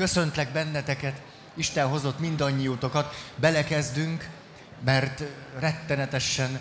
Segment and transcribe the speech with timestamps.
[0.00, 1.22] köszöntlek benneteket,
[1.54, 4.28] Isten hozott mindannyiótokat, belekezdünk,
[4.84, 5.22] mert
[5.58, 6.60] rettenetesen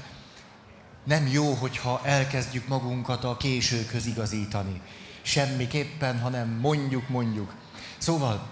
[1.03, 4.81] nem jó, hogyha elkezdjük magunkat a későkhöz igazítani.
[5.21, 7.53] Semmiképpen, hanem mondjuk, mondjuk.
[7.97, 8.47] Szóval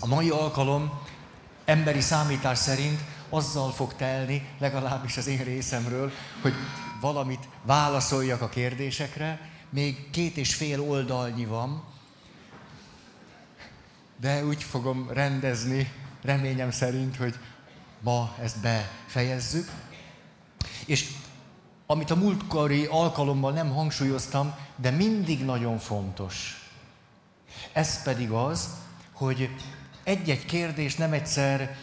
[0.00, 1.00] a mai alkalom
[1.64, 6.12] emberi számítás szerint azzal fog telni, legalábbis az én részemről,
[6.42, 6.54] hogy
[7.00, 9.50] valamit válaszoljak a kérdésekre.
[9.70, 11.94] Még két és fél oldalnyi van,
[14.20, 17.34] de úgy fogom rendezni, reményem szerint, hogy
[18.00, 19.70] ma ezt befejezzük.
[20.86, 21.10] És
[21.86, 26.66] amit a múltkori alkalommal nem hangsúlyoztam, de mindig nagyon fontos.
[27.72, 28.68] Ez pedig az,
[29.12, 29.50] hogy
[30.04, 31.76] egy-egy kérdés nem egyszer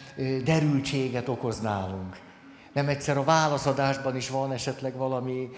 [0.43, 2.19] derültséget okoz nálunk.
[2.73, 5.49] Nem egyszer a válaszadásban is van esetleg valami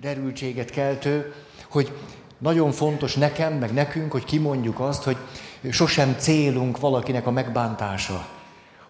[0.00, 1.34] derültséget keltő,
[1.68, 1.98] hogy
[2.38, 5.16] nagyon fontos nekem, meg nekünk, hogy kimondjuk azt, hogy
[5.70, 8.26] sosem célunk valakinek a megbántása.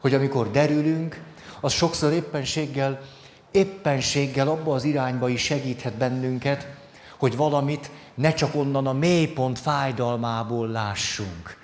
[0.00, 1.22] Hogy amikor derülünk,
[1.60, 3.00] az sokszor éppenséggel,
[3.50, 6.66] éppenséggel abba az irányba is segíthet bennünket,
[7.18, 11.58] hogy valamit ne csak onnan a mélypont fájdalmából lássunk.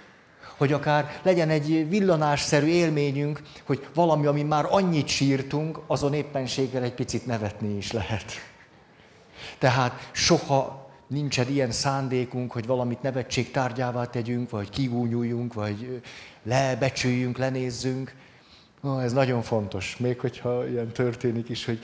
[0.56, 6.94] Hogy akár legyen egy villanásszerű élményünk, hogy valami, ami már annyit sírtunk, azon éppenséggel egy
[6.94, 8.32] picit nevetni is lehet.
[9.58, 16.02] Tehát soha nincsen ilyen szándékunk, hogy valamit nevetség tárgyává tegyünk, vagy kigúnyuljunk, vagy
[16.42, 18.14] lebecsüljünk, lenézzünk.
[18.80, 21.78] Oh, ez nagyon fontos, még hogyha ilyen történik is, hogy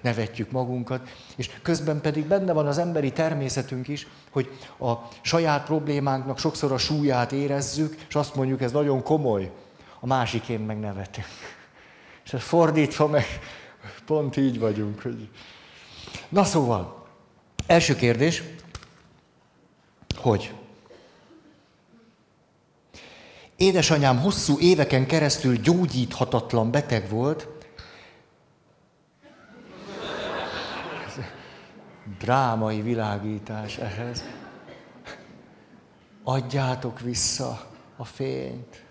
[0.00, 1.08] nevetjük magunkat.
[1.36, 6.78] És közben pedig benne van az emberi természetünk is, hogy a saját problémánknak sokszor a
[6.78, 9.50] súlyát érezzük, és azt mondjuk, ez nagyon komoly,
[10.00, 11.26] a másikén meg nevetünk.
[12.24, 13.24] És ez fordítva meg
[14.06, 15.02] pont így vagyunk.
[15.02, 15.28] Hogy...
[16.28, 16.99] Na szóval,
[17.66, 18.42] Első kérdés,
[20.16, 20.54] hogy
[23.56, 27.48] édesanyám hosszú éveken keresztül gyógyíthatatlan beteg volt,
[32.18, 34.24] drámai világítás ehhez.
[36.22, 37.66] Adjátok vissza
[37.96, 38.84] a fényt.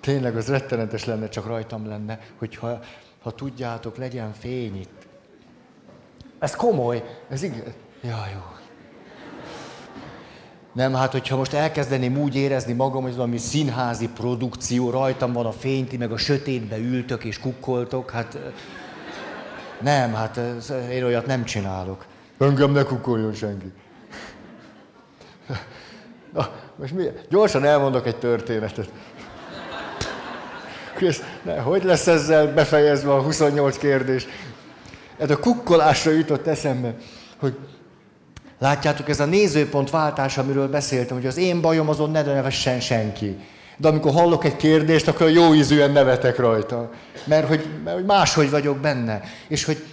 [0.00, 2.80] Tényleg az rettenetes lenne, csak rajtam lenne, hogyha
[3.22, 4.97] ha tudjátok, legyen fény itt.
[6.38, 7.74] Ez komoly, ez igen.
[8.02, 8.40] Ja, jó.
[10.72, 15.52] Nem, hát hogyha most elkezdeném úgy érezni magam, hogy valami színházi produkció, rajtam van a
[15.52, 18.38] fény, meg a sötétbe ültök és kukkoltok, hát
[19.80, 20.40] nem, hát
[20.90, 22.06] én olyat nem csinálok.
[22.38, 23.72] Engem ne kukkoljon senki.
[26.32, 27.04] Na, most mi?
[27.28, 28.90] Gyorsan elmondok egy történetet.
[31.42, 34.26] Ne, hogy lesz ezzel befejezve a 28 kérdés?
[35.18, 36.94] Ez a kukkolásra jutott eszembe,
[37.38, 37.56] hogy
[38.58, 43.36] látjátok, ez a nézőpont váltás, amiről beszéltem, hogy az én bajom azon ne nevessen senki.
[43.76, 46.90] De amikor hallok egy kérdést, akkor jó ízűen nevetek rajta.
[47.24, 49.22] Mert hogy, mert hogy máshogy vagyok benne.
[49.48, 49.84] És hogy,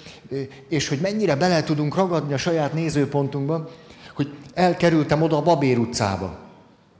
[0.70, 3.70] és hogy mennyire bele tudunk ragadni a saját nézőpontunkba,
[4.16, 6.38] hogy elkerültem oda a Babér utcába.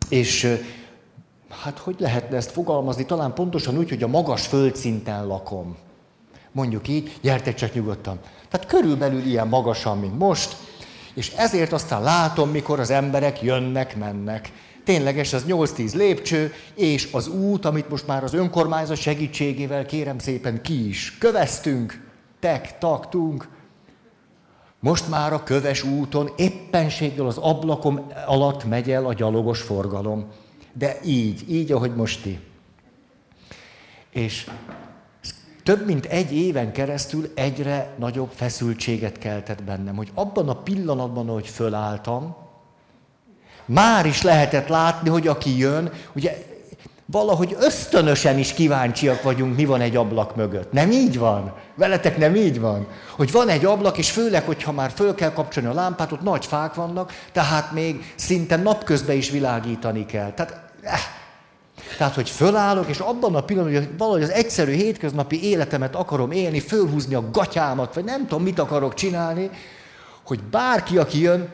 [0.10, 0.58] És
[1.64, 3.06] hát hogy lehetne ezt fogalmazni?
[3.06, 5.76] Talán pontosan úgy, hogy a magas földszinten lakom
[6.56, 8.20] mondjuk így, gyertek csak nyugodtan.
[8.50, 10.56] Tehát körülbelül ilyen magasan, mint most,
[11.14, 14.52] és ezért aztán látom, mikor az emberek jönnek, mennek.
[14.84, 20.62] Tényleges, az 8-10 lépcső, és az út, amit most már az önkormányzat segítségével kérem szépen
[20.62, 22.08] ki is köveztünk,
[22.40, 23.48] tek, taktunk.
[24.80, 30.26] Most már a köves úton éppenséggel az ablakom alatt megy el a gyalogos forgalom.
[30.74, 32.40] De így, így, ahogy most ti.
[34.10, 34.50] És
[35.66, 41.48] több mint egy éven keresztül egyre nagyobb feszültséget keltett bennem, hogy abban a pillanatban, hogy
[41.48, 42.36] fölálltam,
[43.66, 46.46] már is lehetett látni, hogy aki jön, ugye
[47.06, 50.72] valahogy ösztönösen is kíváncsiak vagyunk, mi van egy ablak mögött.
[50.72, 51.54] Nem így van?
[51.76, 52.88] Veletek nem így van?
[53.12, 56.46] Hogy van egy ablak, és főleg, hogyha már föl kell kapcsolni a lámpát, ott nagy
[56.46, 60.32] fák vannak, tehát még szinte napközben is világítani kell.
[60.32, 61.00] Tehát eh,
[61.98, 66.60] tehát, hogy fölállok, és abban a pillanatban, hogy valahogy az egyszerű hétköznapi életemet akarom élni,
[66.60, 69.50] fölhúzni a gatyámat, vagy nem tudom, mit akarok csinálni,
[70.24, 71.50] hogy bárki, aki jön,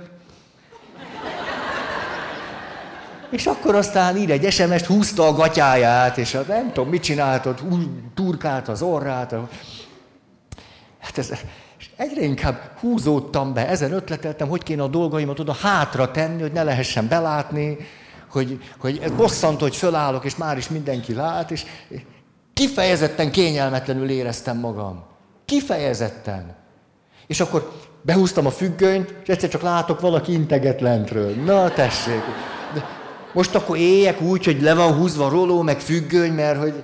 [3.32, 7.62] és akkor aztán ír egy SMS-t, húzta a gatyáját, és hát nem tudom, mit csináltad,
[8.14, 9.36] turkált az orrát.
[11.00, 11.32] Hát ez,
[11.80, 16.52] és egyre inkább húzódtam be, ezen ötleteltem, hogy kéne a dolgaimat oda hátra tenni, hogy
[16.52, 17.78] ne lehessen belátni,
[18.32, 21.66] hogy, hogy ez bosszantó, hogy fölállok, és már is mindenki lát, és
[22.54, 25.04] kifejezetten kényelmetlenül éreztem magam.
[25.46, 26.56] Kifejezetten.
[27.28, 31.36] És akkor behúztam a függönyt, és egyszer csak látok valaki integet lentről.
[31.36, 32.22] Na, tessék.
[32.74, 32.86] De,
[33.34, 36.84] Most akkor éljek úgy, hogy le van húzva roló, meg függöny, mert hogy...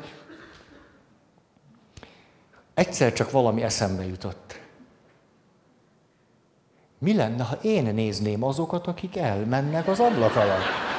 [2.73, 4.59] Egyszer csak valami eszembe jutott.
[6.99, 10.96] Mi lenne, ha én nézném azokat, akik elmennek az ablak alatt?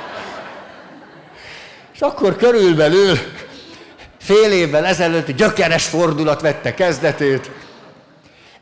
[1.99, 3.17] És akkor körülbelül
[4.19, 7.51] fél évvel ezelőtt gyökeres fordulat vette kezdetét.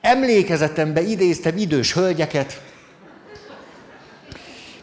[0.01, 2.61] Emlékezetembe idéztem idős hölgyeket,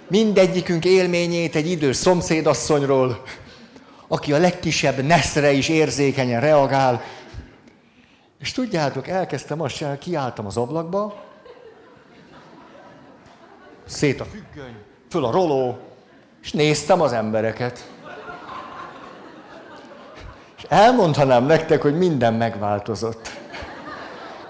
[0.07, 3.23] mindegyikünk élményét egy idős szomszédasszonyról,
[4.07, 7.03] aki a legkisebb neszre is érzékenyen reagál.
[8.39, 11.23] És tudjátok, elkezdtem azt csinálni, kiálltam az ablakba,
[13.85, 14.75] szét a függöny,
[15.09, 15.77] föl a roló,
[16.44, 17.93] és néztem az embereket.
[20.74, 23.30] És elmondhanám nektek, hogy minden megváltozott.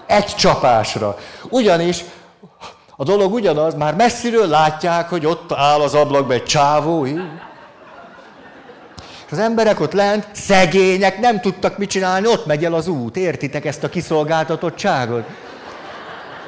[0.06, 1.16] Egy csapásra.
[1.48, 2.04] Ugyanis
[2.96, 7.06] a dolog ugyanaz, már messziről látják, hogy ott áll az ablakban egy csávó.
[7.06, 7.22] És
[9.30, 13.16] az emberek ott lent, szegények, nem tudtak mit csinálni, ott megy el az út.
[13.16, 15.24] Értitek ezt a kiszolgáltatottságot?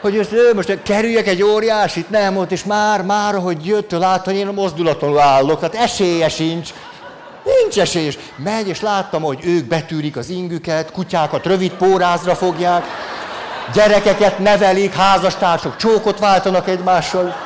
[0.00, 4.38] Hogy ő most kerüljek egy óriásit, nem ott, és már, már, hogy jött, látta, hogy
[4.38, 6.70] én a mozdulaton állok, tehát esélye sincs.
[7.46, 8.18] Nincs esélyes.
[8.36, 12.84] Megy, és láttam, hogy ők betűrik az ingüket, kutyákat rövid pórázra fogják,
[13.74, 17.36] gyerekeket nevelik, házastársok csókot váltanak egymással.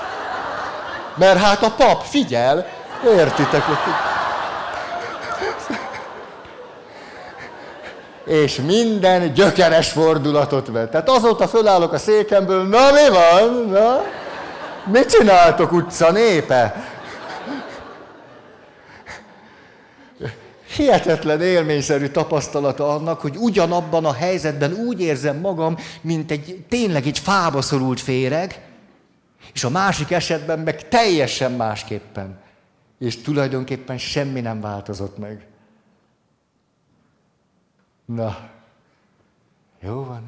[1.14, 2.66] Mert hát a pap figyel,
[3.16, 3.62] értitek?
[8.24, 10.90] És minden gyökeres fordulatot vett.
[10.90, 13.68] Tehát azóta fölállok a székemből, na mi van?
[13.68, 14.02] Na?
[14.84, 16.74] Mit csináltok utca népe?
[20.80, 27.18] Hihetetlen élményszerű tapasztalata annak, hogy ugyanabban a helyzetben úgy érzem magam, mint egy tényleg egy
[27.18, 28.68] fába szorult féreg,
[29.52, 32.38] és a másik esetben meg teljesen másképpen.
[32.98, 35.46] És tulajdonképpen semmi nem változott meg.
[38.04, 38.38] Na,
[39.80, 40.22] jó van.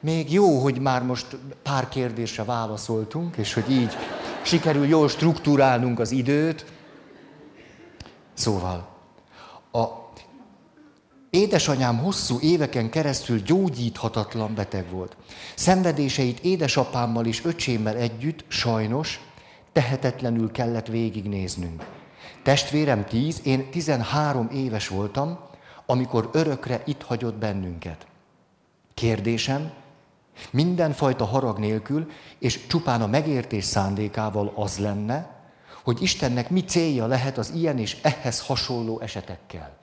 [0.00, 1.26] Még jó, hogy már most
[1.62, 3.96] pár kérdésre válaszoltunk, és hogy így
[4.42, 6.64] sikerül jól struktúrálnunk az időt,
[8.40, 8.88] Szóval,
[9.72, 9.84] a
[11.30, 15.16] édesanyám hosszú éveken keresztül gyógyíthatatlan beteg volt.
[15.54, 19.20] Szenvedéseit édesapámmal és öcsémmel együtt sajnos
[19.72, 21.86] tehetetlenül kellett végignéznünk.
[22.42, 25.38] Testvérem tíz, én tizenhárom éves voltam,
[25.86, 28.06] amikor örökre itt hagyott bennünket.
[28.94, 29.72] Kérdésem,
[30.50, 35.39] mindenfajta harag nélkül, és csupán a megértés szándékával az lenne,
[35.82, 39.76] hogy Istennek mi célja lehet az ilyen és ehhez hasonló esetekkel.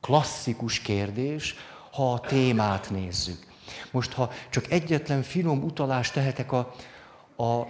[0.00, 1.54] Klasszikus kérdés,
[1.92, 3.46] ha a témát nézzük.
[3.90, 6.74] Most, ha csak egyetlen finom utalást tehetek a,
[7.36, 7.66] a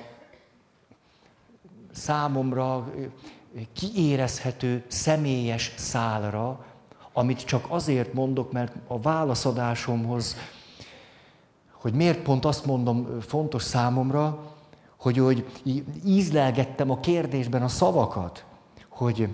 [1.92, 2.92] számomra
[3.72, 6.64] kiérezhető személyes szálra,
[7.12, 10.36] amit csak azért mondok, mert a válaszadásomhoz,
[11.72, 14.56] hogy miért pont azt mondom fontos számomra,
[14.98, 15.44] hogy, hogy
[16.04, 18.44] ízlelgettem a kérdésben a szavakat,
[18.88, 19.28] hogy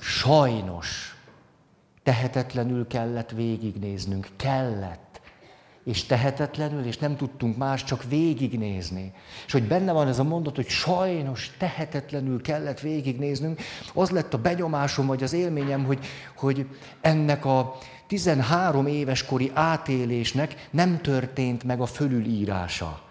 [0.00, 1.16] sajnos
[2.02, 5.20] tehetetlenül kellett végignéznünk, kellett,
[5.84, 9.12] és tehetetlenül, és nem tudtunk más, csak végignézni.
[9.46, 13.60] És hogy benne van ez a mondat, hogy sajnos tehetetlenül kellett végignéznünk,
[13.94, 16.66] az lett a benyomásom, vagy az élményem, hogy, hogy
[17.00, 23.05] ennek a 13 éves kori átélésnek nem történt meg a fölülírása.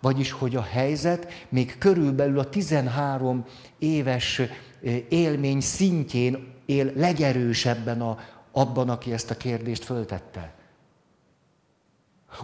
[0.00, 3.44] Vagyis, hogy a helyzet még körülbelül a 13
[3.78, 4.40] éves
[5.08, 8.18] élmény szintjén él legerősebben a,
[8.52, 10.54] abban, aki ezt a kérdést föltette.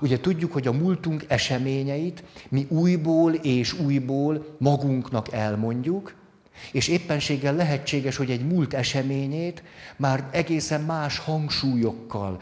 [0.01, 6.15] Ugye tudjuk, hogy a múltunk eseményeit mi újból és újból magunknak elmondjuk,
[6.73, 9.63] és éppenséggel lehetséges, hogy egy múlt eseményét
[9.97, 12.41] már egészen más hangsúlyokkal,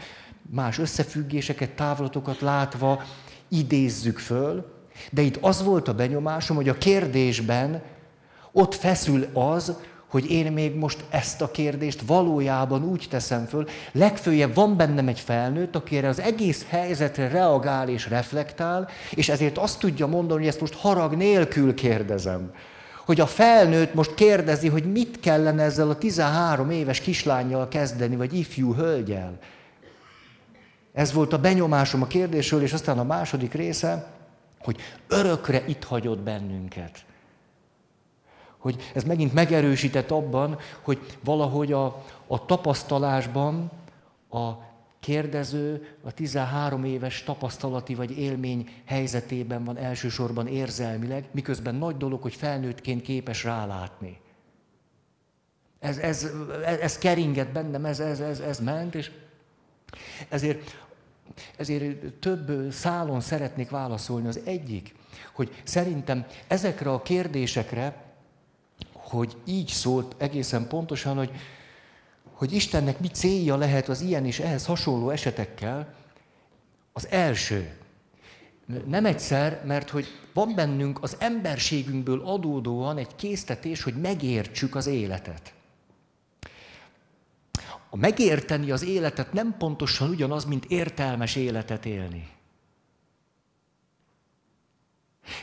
[0.50, 3.02] más összefüggéseket, távlatokat látva
[3.48, 4.79] idézzük föl,
[5.10, 7.82] de itt az volt a benyomásom, hogy a kérdésben
[8.52, 9.74] ott feszül az,
[10.10, 15.20] hogy én még most ezt a kérdést valójában úgy teszem föl, legfőjebb van bennem egy
[15.20, 20.48] felnőtt, aki erre az egész helyzetre reagál és reflektál, és ezért azt tudja mondani, hogy
[20.48, 22.52] ezt most harag nélkül kérdezem.
[23.06, 28.34] Hogy a felnőtt most kérdezi, hogy mit kellene ezzel a 13 éves kislányjal kezdeni, vagy
[28.34, 29.38] ifjú hölgyel.
[30.92, 34.06] Ez volt a benyomásom a kérdésről, és aztán a második része,
[34.60, 37.04] hogy örökre itt hagyott bennünket.
[38.58, 43.70] Hogy ez megint megerősített abban, hogy valahogy a, a tapasztalásban
[44.30, 44.52] a
[45.00, 52.34] kérdező a 13 éves tapasztalati vagy élmény helyzetében van elsősorban érzelmileg, miközben nagy dolog, hogy
[52.34, 54.20] felnőttként képes rálátni.
[55.78, 56.30] Ez, ez,
[56.64, 59.10] ez, ez keringett bennem, ez, ez, ez, ez ment, és
[60.28, 60.88] ezért,
[61.56, 64.28] ezért több szálon szeretnék válaszolni.
[64.28, 64.94] Az egyik,
[65.32, 68.04] hogy szerintem ezekre a kérdésekre,
[68.92, 71.30] hogy így szólt egészen pontosan, hogy,
[72.32, 75.94] hogy Istennek mi célja lehet az ilyen és ehhez hasonló esetekkel,
[76.92, 77.70] az első.
[78.86, 85.52] Nem egyszer, mert hogy van bennünk az emberségünkből adódóan egy késztetés, hogy megértsük az életet.
[87.90, 92.28] A megérteni az életet nem pontosan ugyanaz, mint értelmes életet élni.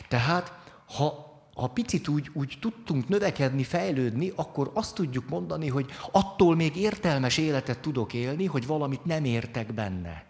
[0.08, 0.52] Tehát,
[0.86, 1.28] ha
[1.58, 7.38] ha picit úgy, úgy tudtunk növekedni, fejlődni, akkor azt tudjuk mondani, hogy attól még értelmes
[7.38, 10.26] életet tudok élni, hogy valamit nem értek benne.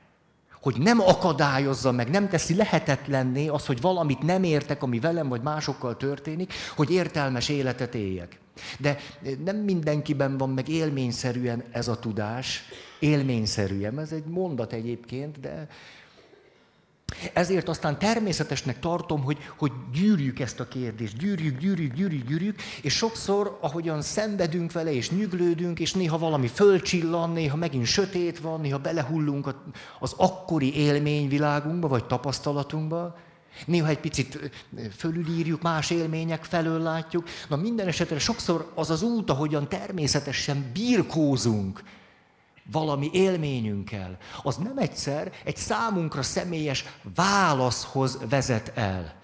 [0.68, 5.42] Hogy nem akadályozza meg, nem teszi lehetetlenné az, hogy valamit nem értek, ami velem vagy
[5.42, 8.40] másokkal történik, hogy értelmes életet éljek.
[8.80, 8.98] De
[9.46, 12.64] nem mindenkiben van meg élményszerűen ez a tudás,
[13.00, 15.68] élményszerűen, ez egy mondat egyébként, de
[17.34, 22.94] ezért aztán természetesnek tartom, hogy, hogy gyűrjük ezt a kérdést, gyűrjük, gyűrjük, gyűrjük, gyűrjük, és
[22.94, 28.78] sokszor, ahogyan szenvedünk vele, és nyüglődünk, és néha valami fölcsillan, néha megint sötét van, néha
[28.78, 29.56] belehullunk
[30.00, 33.18] az akkori élményvilágunkba, vagy tapasztalatunkba,
[33.66, 34.52] néha egy picit
[34.98, 37.28] fölülírjuk, más élmények felől látjuk.
[37.50, 41.84] Na minden esetre sokszor az az út, ahogyan természetesen birkózunk,
[42.72, 49.16] valami élményünkkel, az nem egyszer egy számunkra személyes válaszhoz vezet el.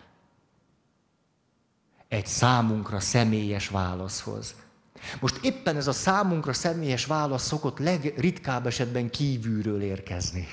[2.07, 4.55] Egy számunkra személyes válaszhoz.
[5.19, 10.47] Most éppen ez a számunkra személyes válasz szokott legritkább esetben kívülről érkezni.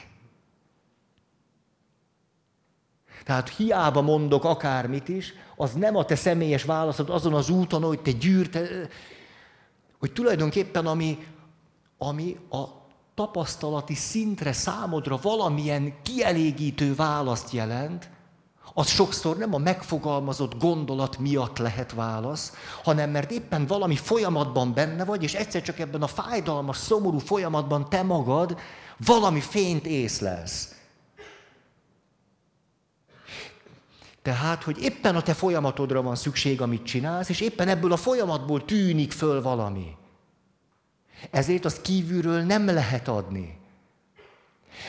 [3.25, 8.01] Tehát hiába mondok akármit is, az nem a te személyes válaszod azon az úton, hogy
[8.01, 8.89] te gyűrte,
[9.99, 11.27] hogy tulajdonképpen ami,
[11.99, 12.80] ami a
[13.21, 18.11] tapasztalati szintre számodra valamilyen kielégítő választ jelent,
[18.75, 25.05] az sokszor nem a megfogalmazott gondolat miatt lehet válasz, hanem mert éppen valami folyamatban benne
[25.05, 28.59] vagy, és egyszer csak ebben a fájdalmas, szomorú folyamatban te magad
[28.97, 30.75] valami fényt észlelsz.
[34.23, 38.65] Tehát, hogy éppen a te folyamatodra van szükség, amit csinálsz, és éppen ebből a folyamatból
[38.65, 39.99] tűnik föl valami.
[41.31, 43.59] Ezért azt kívülről nem lehet adni.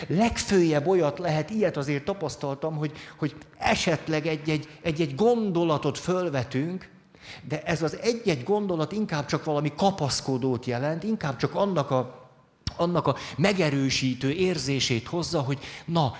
[0.08, 6.90] Legfőjebb olyat lehet, ilyet azért tapasztaltam, hogy, hogy esetleg egy-egy, egy-egy gondolatot fölvetünk,
[7.48, 12.30] de ez az egy-egy gondolat inkább csak valami kapaszkodót jelent, inkább csak annak a,
[12.78, 16.14] annak a megerősítő érzését hozza, hogy na,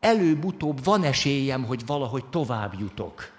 [0.00, 3.30] előbb-utóbb van esélyem, hogy valahogy tovább jutok.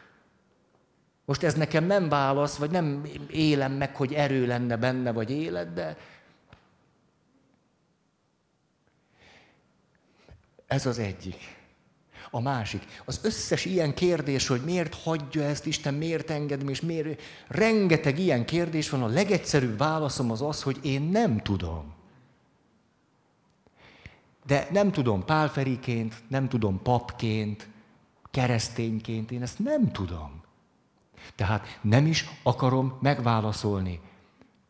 [1.25, 5.73] Most ez nekem nem válasz, vagy nem élem meg, hogy erő lenne benne, vagy élet,
[5.73, 5.97] de,
[10.67, 11.61] Ez az egyik.
[12.31, 12.83] A másik.
[13.05, 17.21] Az összes ilyen kérdés, hogy miért hagyja ezt Isten, miért engedem, és miért...
[17.47, 19.03] Rengeteg ilyen kérdés van.
[19.03, 21.93] A legegyszerűbb válaszom az az, hogy én nem tudom.
[24.45, 27.67] De nem tudom pálferiként, nem tudom papként,
[28.31, 30.41] keresztényként, én ezt nem tudom.
[31.35, 33.99] Tehát nem is akarom megválaszolni.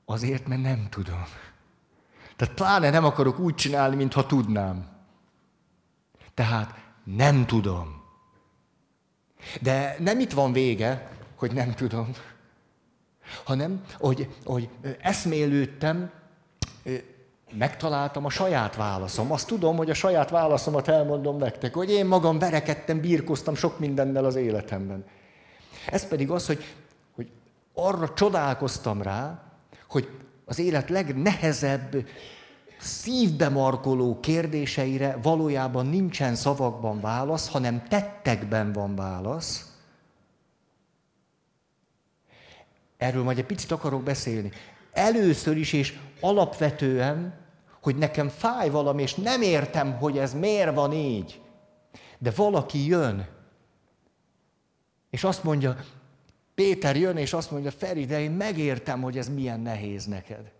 [0.06, 1.24] Azért, mert nem tudom.
[2.36, 4.93] Tehát pláne nem akarok úgy csinálni, mintha tudnám.
[6.34, 8.02] Tehát nem tudom.
[9.62, 12.12] De nem itt van vége, hogy nem tudom,
[13.44, 14.70] hanem, hogy, hogy
[15.02, 16.12] eszmélődtem,
[17.58, 19.32] megtaláltam a saját válaszom.
[19.32, 24.26] Azt tudom, hogy a saját válaszomat elmondom nektek, hogy én magam verekedtem, birkoztam sok mindennel
[24.26, 25.06] az életemben.
[25.86, 26.64] Ez pedig az, hogy,
[27.16, 27.30] hogy
[27.74, 29.44] arra csodálkoztam rá,
[29.88, 30.10] hogy
[30.46, 32.06] az élet legnehezebb
[32.84, 39.74] szívbe markoló kérdéseire valójában nincsen szavakban válasz, hanem tettekben van válasz.
[42.98, 44.52] Erről majd egy picit akarok beszélni.
[44.92, 47.42] Először is és alapvetően,
[47.82, 51.42] hogy nekem fáj valami, és nem értem, hogy ez miért van így.
[52.18, 53.28] De valaki jön,
[55.10, 55.78] és azt mondja,
[56.56, 60.52] Péter jön, és azt mondja, Feri, de én megértem, hogy ez milyen nehéz neked.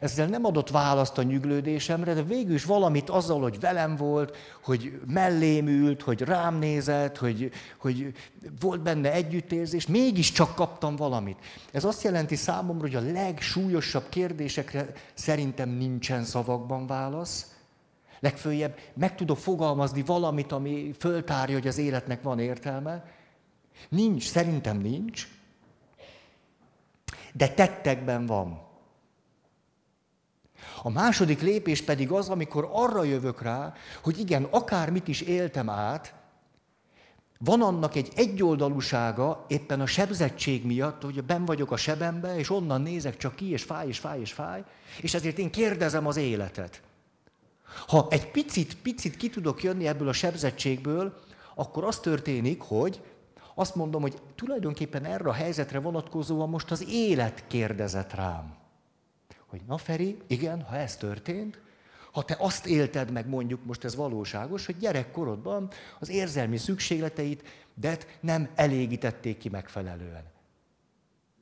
[0.00, 5.00] Ezzel nem adott választ a nyüglődésemre, de végül is valamit azzal, hogy velem volt, hogy
[5.06, 8.12] mellém ült, hogy rám nézett, hogy, hogy
[8.60, 11.38] volt benne együttérzés, mégiscsak kaptam valamit.
[11.72, 17.46] Ez azt jelenti számomra, hogy a legsúlyosabb kérdésekre szerintem nincsen szavakban válasz,
[18.20, 23.04] Legfőjebb meg tudok fogalmazni valamit, ami föltárja, hogy az életnek van értelme.
[23.88, 25.28] Nincs, szerintem nincs.
[27.32, 28.69] De tettekben van.
[30.82, 36.14] A második lépés pedig az, amikor arra jövök rá, hogy igen, akármit is éltem át,
[37.44, 42.82] van annak egy egyoldalúsága éppen a sebzettség miatt, hogy ben vagyok a sebembe, és onnan
[42.82, 44.64] nézek csak ki, és fáj, és fáj, és fáj,
[45.00, 46.82] és ezért én kérdezem az életet.
[47.86, 51.20] Ha egy picit, picit ki tudok jönni ebből a sebzettségből,
[51.54, 53.02] akkor az történik, hogy
[53.54, 58.59] azt mondom, hogy tulajdonképpen erre a helyzetre vonatkozóan most az élet kérdezett rám.
[59.50, 61.60] Hogy na Feri, igen, ha ez történt,
[62.12, 67.42] ha te azt élted meg, mondjuk most ez valóságos, hogy gyerekkorodban az érzelmi szükségleteit,
[67.74, 70.24] de nem elégítették ki megfelelően.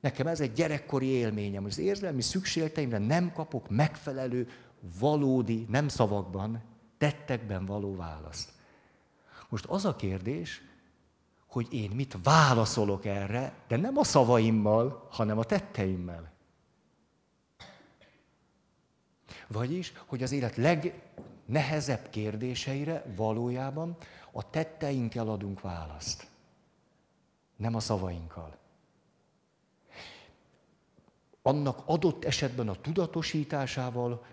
[0.01, 4.49] Nekem ez egy gyerekkori élményem, az érzelmi szükségleteimre nem kapok megfelelő,
[4.99, 6.63] valódi, nem szavakban,
[6.99, 8.51] tettekben való választ.
[9.49, 10.63] Most az a kérdés,
[11.47, 16.37] hogy én mit válaszolok erre, de nem a szavaimmal, hanem a tetteimmel.
[19.47, 23.97] Vagyis, hogy az élet legnehezebb kérdéseire valójában
[24.33, 26.27] a tetteinkkel adunk választ.
[27.57, 28.57] Nem a szavainkkal.
[31.43, 34.25] Annak adott esetben a tudatosításával,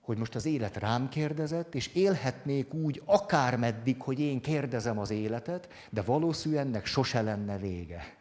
[0.00, 5.68] hogy most az élet rám kérdezett, és élhetnék úgy akármeddig, hogy én kérdezem az életet,
[5.90, 8.16] de valószínűleg ennek sose lenne vége.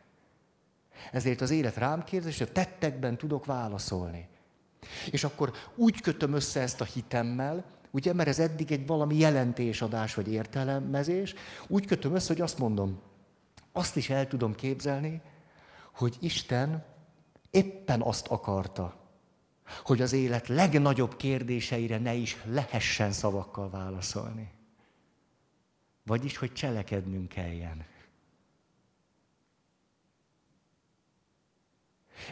[1.11, 4.27] Ezért az élet rám kérdez, és a tettekben tudok válaszolni.
[5.11, 10.13] És akkor úgy kötöm össze ezt a hitemmel, ugye, mert ez eddig egy valami jelentésadás
[10.13, 11.33] vagy értelmezés,
[11.67, 13.01] úgy kötöm össze, hogy azt mondom,
[13.71, 15.21] azt is el tudom képzelni,
[15.93, 16.85] hogy Isten
[17.51, 18.95] éppen azt akarta,
[19.83, 24.51] hogy az élet legnagyobb kérdéseire ne is lehessen szavakkal válaszolni.
[26.05, 27.85] Vagyis, hogy cselekednünk kelljen.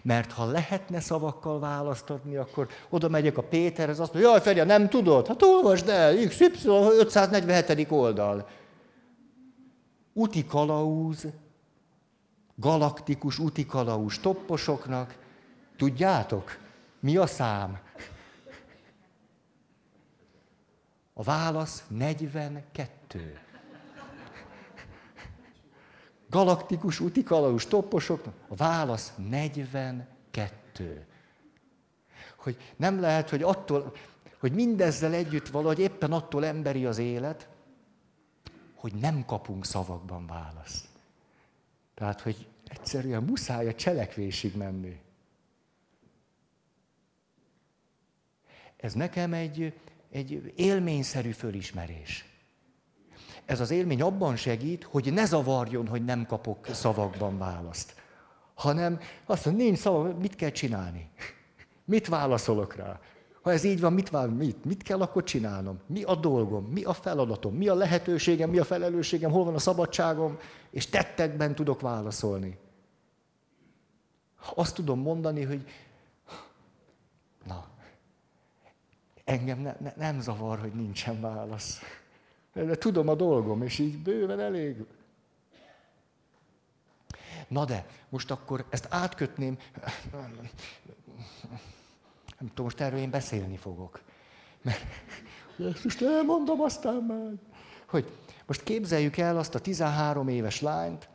[0.01, 4.89] Mert ha lehetne szavakkal választatni, akkor oda megyek a Péterhez, azt mondja, jaj Feri, nem
[4.89, 5.27] tudod?
[5.27, 6.67] Hát olvasd el, XY
[6.99, 7.91] 547.
[7.91, 8.47] oldal.
[10.13, 11.25] Uti kalauz,
[12.55, 15.15] galaktikus uti kalauz topposoknak.
[15.77, 16.57] Tudjátok,
[16.99, 17.79] mi a szám?
[21.13, 23.42] A válasz 42
[26.33, 28.33] galaktikus utikalaus topposoknak?
[28.47, 31.05] A válasz 42.
[32.35, 33.93] Hogy nem lehet, hogy attól,
[34.39, 37.47] hogy mindezzel együtt valahogy éppen attól emberi az élet,
[38.75, 40.87] hogy nem kapunk szavakban választ.
[41.93, 44.99] Tehát, hogy egyszerűen muszáj a cselekvésig menni.
[48.77, 52.32] Ez nekem egy, egy élményszerű fölismerés.
[53.45, 57.95] Ez az élmény abban segít, hogy ne zavarjon, hogy nem kapok szavakban választ.
[58.53, 61.09] Hanem azt mondja, nincs szava, mit kell csinálni?
[61.85, 62.99] Mit válaszolok rá?
[63.41, 65.79] Ha ez így van, mit, vál, mit, mit kell akkor csinálnom?
[65.87, 66.65] Mi a dolgom?
[66.65, 67.55] Mi a feladatom?
[67.55, 68.49] Mi a lehetőségem?
[68.49, 69.31] Mi a felelősségem?
[69.31, 70.37] Hol van a szabadságom?
[70.69, 72.57] És tettekben tudok válaszolni.
[74.55, 75.67] Azt tudom mondani, hogy
[77.45, 77.67] na,
[79.23, 81.79] engem ne, ne, nem zavar, hogy nincsen válasz.
[82.53, 84.85] De tudom a dolgom, és így bőven elég.
[87.47, 89.57] Na de, most akkor ezt átkötném,
[92.39, 94.01] nem tudom, most erről én beszélni fogok.
[94.61, 94.85] Mert
[95.73, 97.31] ezt most elmondom aztán már.
[97.87, 98.11] Hogy
[98.45, 101.09] most képzeljük el azt a 13 éves lányt,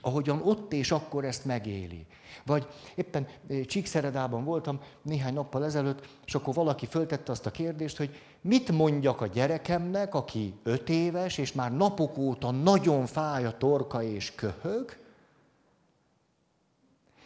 [0.00, 2.06] ahogyan ott és akkor ezt megéli.
[2.46, 7.96] Vagy éppen eh, Csíkszeredában voltam néhány nappal ezelőtt, és akkor valaki föltette azt a kérdést,
[7.96, 13.56] hogy mit mondjak a gyerekemnek, aki öt éves, és már napok óta nagyon fáj a
[13.56, 14.96] torka és köhög,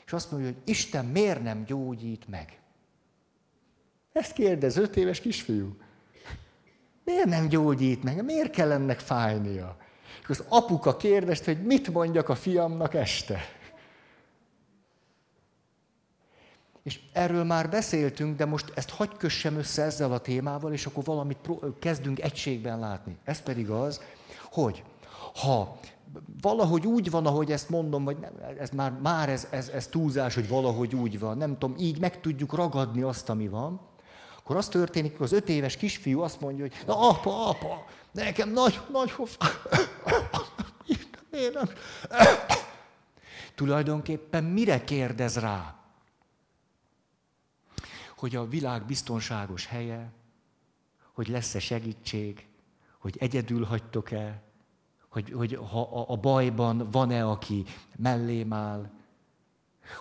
[0.07, 2.61] és azt mondja, hogy Isten miért nem gyógyít meg?
[4.13, 5.77] Ezt kérdez öt éves kisfiú.
[7.05, 8.25] Miért nem gyógyít meg?
[8.25, 9.77] Miért kell ennek fájnia?
[10.23, 13.41] És az apuka kérdezte, hogy mit mondjak a fiamnak este.
[16.83, 21.05] És erről már beszéltünk, de most ezt hagy kössem össze ezzel a témával, és akkor
[21.05, 21.39] valamit
[21.79, 23.19] kezdünk egységben látni.
[23.25, 24.01] Ez pedig az,
[24.51, 24.83] hogy
[25.35, 25.79] ha
[26.41, 30.35] valahogy úgy van, ahogy ezt mondom, vagy nem, ez már, már ez, ez, ez túlzás,
[30.35, 33.81] hogy valahogy úgy van, nem tudom, így meg tudjuk ragadni azt, ami van,
[34.39, 38.51] akkor az történik, hogy az öt éves kisfiú azt mondja, hogy na apa, apa, nekem
[38.51, 39.37] nagy, nagy hof...
[43.55, 45.78] Tulajdonképpen mire kérdez rá?
[48.19, 50.13] Hogy a világ biztonságos helye,
[51.13, 52.47] hogy lesz-e segítség,
[52.99, 54.43] hogy egyedül hagytok el,
[55.09, 57.65] hogy, hogy ha a bajban van-e, aki
[57.97, 58.91] mellém áll,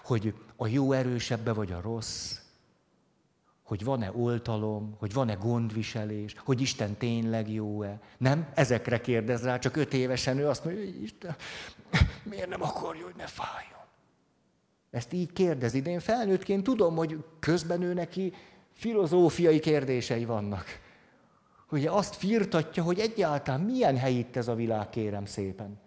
[0.04, 2.40] hogy a jó erősebbe vagy a rossz,
[3.64, 8.00] hogy van-e oltalom, hogy van-e gondviselés, hogy Isten tényleg jó-e.
[8.18, 8.50] Nem?
[8.54, 11.36] Ezekre kérdez rá, csak öt évesen ő azt mondja, hogy Isten,
[12.24, 13.77] miért nem akarja, hogy ne fájjon?
[14.98, 18.34] Ezt így kérdezi, de én felnőttként tudom, hogy közben ő neki
[18.74, 20.66] filozófiai kérdései vannak.
[21.72, 25.80] Ugye azt firtatja, hogy egyáltalán milyen hely itt ez a világ, kérem szépen.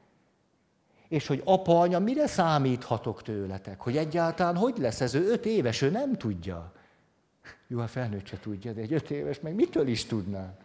[1.08, 3.80] És hogy apa, anya, mire számíthatok tőletek?
[3.80, 5.14] Hogy egyáltalán hogy lesz ez?
[5.14, 6.72] Ő öt éves, ő nem tudja.
[7.66, 10.56] Jó, a felnőtt se tudja, de egy öt éves meg mitől is tudná?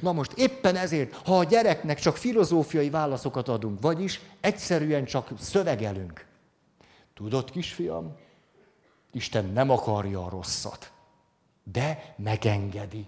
[0.00, 6.32] Na most éppen ezért, ha a gyereknek csak filozófiai válaszokat adunk, vagyis egyszerűen csak szövegelünk.
[7.14, 8.16] Tudod, kisfiam,
[9.12, 10.92] Isten nem akarja a rosszat,
[11.62, 13.06] de megengedi.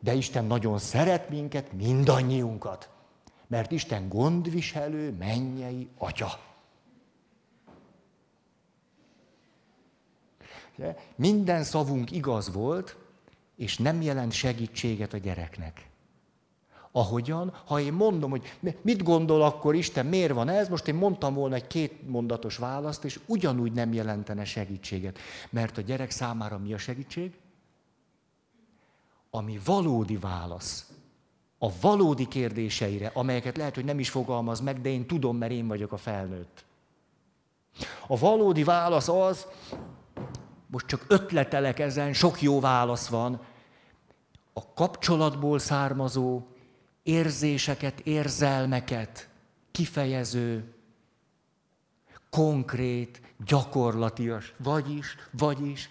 [0.00, 2.90] De Isten nagyon szeret minket, mindannyiunkat,
[3.46, 6.28] mert Isten gondviselő, mennyei atya.
[11.14, 12.96] Minden szavunk igaz volt,
[13.56, 15.89] és nem jelent segítséget a gyereknek.
[16.92, 21.34] Ahogyan, ha én mondom, hogy mit gondol akkor Isten, miért van ez, most én mondtam
[21.34, 25.18] volna egy két mondatos választ, és ugyanúgy nem jelentene segítséget.
[25.50, 27.38] Mert a gyerek számára mi a segítség?
[29.30, 30.92] Ami valódi válasz.
[31.58, 35.68] A valódi kérdéseire, amelyeket lehet, hogy nem is fogalmaz meg, de én tudom, mert én
[35.68, 36.64] vagyok a felnőtt.
[38.06, 39.46] A valódi válasz az,
[40.66, 43.40] most csak ötletelek ezen, sok jó válasz van,
[44.52, 46.42] a kapcsolatból származó
[47.10, 49.28] érzéseket, érzelmeket
[49.70, 50.74] kifejező,
[52.30, 55.90] konkrét, gyakorlatias, vagyis, vagyis,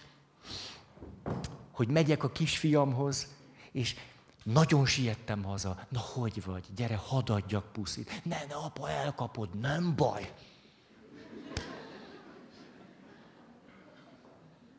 [1.70, 3.28] hogy megyek a kisfiamhoz,
[3.72, 3.96] és
[4.42, 5.86] nagyon siettem haza.
[5.88, 6.64] Na, hogy vagy?
[6.74, 8.24] Gyere, hadd adjak puszit.
[8.24, 10.32] Ne, ne, apa, elkapod, nem baj.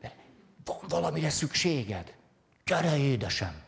[0.00, 0.16] De
[0.64, 2.14] van valamire szükséged.
[2.64, 3.62] Gyere, édesem.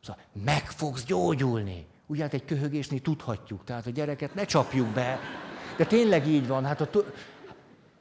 [0.00, 1.86] Szóval meg fogsz gyógyulni.
[2.10, 5.18] Ugye hát egy köhögésnél tudhatjuk, tehát a gyereket ne csapjuk be.
[5.76, 6.90] De tényleg így van, hát a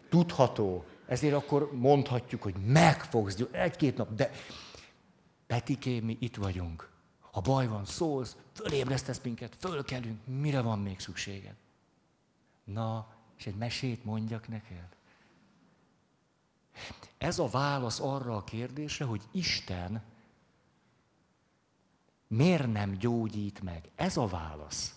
[0.09, 0.85] tudható.
[1.05, 3.57] Ezért akkor mondhatjuk, hogy meg fogsz gyógyulni.
[3.57, 4.31] Egy-két nap, de
[5.47, 6.89] Petiké, mi itt vagyunk.
[7.31, 11.55] Ha baj van, szólsz, fölébresztesz minket, fölkelünk, mire van még szükséged?
[12.63, 14.87] Na, és egy mesét mondjak neked?
[17.17, 20.03] Ez a válasz arra a kérdésre, hogy Isten
[22.27, 23.89] miért nem gyógyít meg?
[23.95, 24.95] Ez a válasz.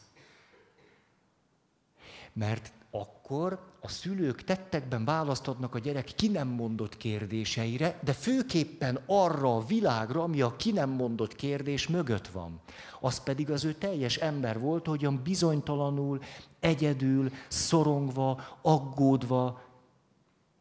[2.32, 8.98] Mert akkor a szülők tettekben választ adnak a gyerek ki nem mondott kérdéseire, de főképpen
[9.06, 12.60] arra a világra, ami a ki nem mondott kérdés mögött van.
[13.00, 16.20] Az pedig az ő teljes ember volt, hogyan bizonytalanul,
[16.60, 19.62] egyedül, szorongva, aggódva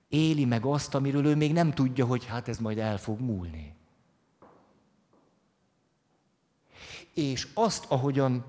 [0.08, 3.79] éli meg azt, amiről ő még nem tudja, hogy hát ez majd el fog múlni.
[7.14, 8.46] És azt, ahogyan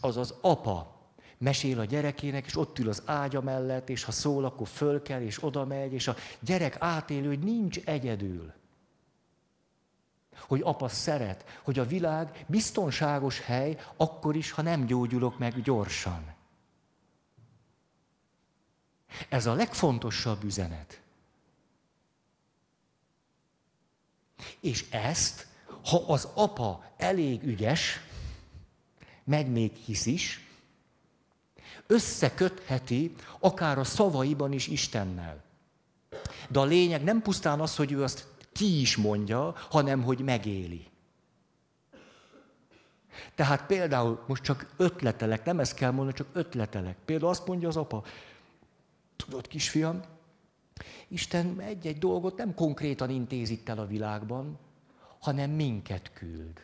[0.00, 0.92] az az apa
[1.38, 5.20] mesél a gyerekének, és ott ül az ágya mellett, és ha szól, akkor föl kell,
[5.20, 8.52] és oda megy, és a gyerek átélő, hogy nincs egyedül.
[10.38, 16.34] Hogy apa szeret, hogy a világ biztonságos hely, akkor is, ha nem gyógyulok meg gyorsan.
[19.28, 21.00] Ez a legfontosabb üzenet.
[24.60, 25.46] És ezt,
[25.84, 28.00] ha az apa elég ügyes,
[29.24, 30.46] meg még hisz is,
[31.86, 35.42] összekötheti akár a szavaiban is Istennel.
[36.48, 40.86] De a lényeg nem pusztán az, hogy ő azt ki is mondja, hanem hogy megéli.
[43.34, 46.96] Tehát például, most csak ötletelek, nem ezt kell mondani, csak ötletelek.
[47.04, 48.04] Például azt mondja az apa,
[49.16, 50.00] tudod kisfiam,
[51.08, 54.58] Isten egy-egy dolgot nem konkrétan intézik el a világban,
[55.22, 56.60] hanem minket küld.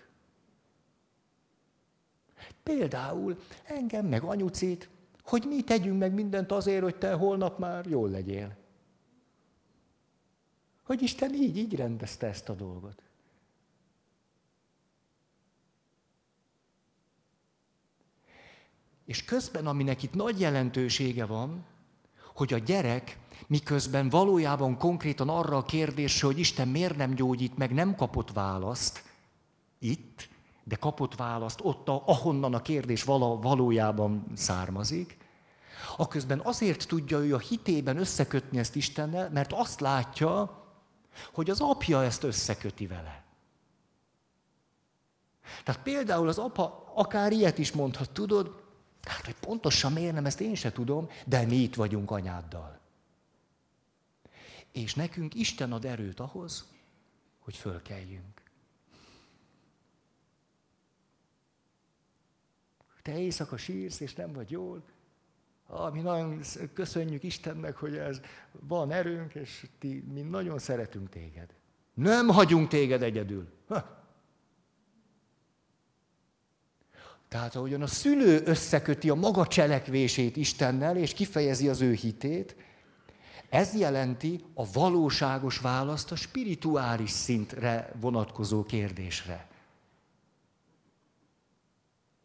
[2.62, 4.88] Például engem meg anyucit
[5.28, 8.56] hogy mi tegyünk meg mindent azért, hogy te holnap már jól legyél.
[10.82, 13.02] Hogy Isten így, így rendezte ezt a dolgot.
[19.04, 21.64] És közben, aminek itt nagy jelentősége van,
[22.38, 27.74] hogy a gyerek miközben valójában konkrétan arra a kérdésre, hogy Isten miért nem gyógyít meg,
[27.74, 29.02] nem kapott választ
[29.78, 30.28] itt,
[30.64, 35.16] de kapott választ ott, ahonnan a kérdés valójában származik,
[35.96, 40.62] aközben azért tudja ő a hitében összekötni ezt Istennel, mert azt látja,
[41.32, 43.24] hogy az apja ezt összeköti vele.
[45.64, 48.67] Tehát például az apa akár ilyet is mondhat, tudod,
[49.08, 52.78] hát hogy pontosan miért nem, ezt én se tudom, de mi itt vagyunk anyáddal.
[54.72, 56.68] És nekünk Isten ad erőt ahhoz,
[57.38, 58.42] hogy fölkeljünk.
[63.02, 64.82] Te éjszaka sírsz, és nem vagy jól.
[65.66, 66.40] Ah, mi nagyon
[66.72, 68.20] köszönjük Istennek, hogy ez
[68.52, 71.54] van erőnk, és ti, mi nagyon szeretünk téged.
[71.94, 73.48] Nem hagyunk téged egyedül.
[73.68, 73.97] Ha.
[77.28, 82.56] Tehát ahogyan a szülő összeköti a maga cselekvését Istennel, és kifejezi az ő hitét,
[83.48, 89.48] ez jelenti a valóságos választ a spirituális szintre vonatkozó kérdésre.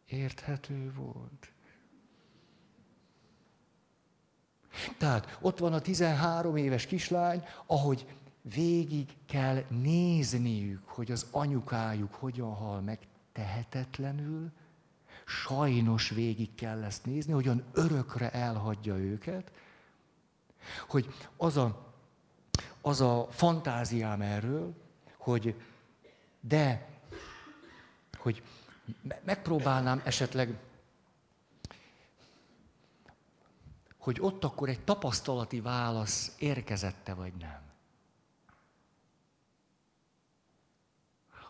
[0.08, 1.52] Érthető volt.
[4.98, 8.06] Tehát ott van a 13 éves kislány, ahogy
[8.42, 12.98] végig kell nézniük, hogy az anyukájuk hogyan hal meg
[13.32, 14.52] tehetetlenül,
[15.26, 19.52] sajnos végig kell ezt nézni, hogyan örökre elhagyja őket,
[20.88, 21.92] hogy az a,
[22.80, 24.74] az a fantáziám erről,
[25.16, 25.54] hogy
[26.40, 26.88] de,
[28.18, 28.42] hogy
[29.24, 30.58] megpróbálnám esetleg,
[33.98, 37.63] hogy ott akkor egy tapasztalati válasz érkezette vagy nem.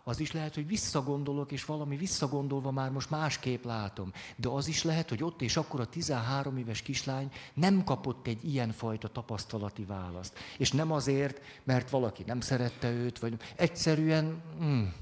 [0.06, 4.12] Az is lehet, hogy visszagondolok, és valami visszagondolva már most másképp látom.
[4.36, 8.44] De az is lehet, hogy ott és akkor a 13 éves kislány nem kapott egy
[8.48, 10.38] ilyenfajta tapasztalati választ.
[10.58, 14.94] És nem azért, mert valaki nem szerette őt, vagy egyszerűen hmm,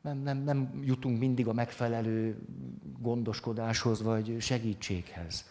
[0.00, 2.38] nem, nem, nem jutunk mindig a megfelelő
[2.98, 5.44] gondoskodáshoz, vagy segítséghez.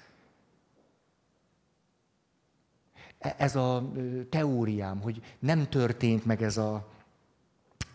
[3.20, 3.92] E, ez a
[4.30, 6.90] teóriám, hogy nem történt meg ez a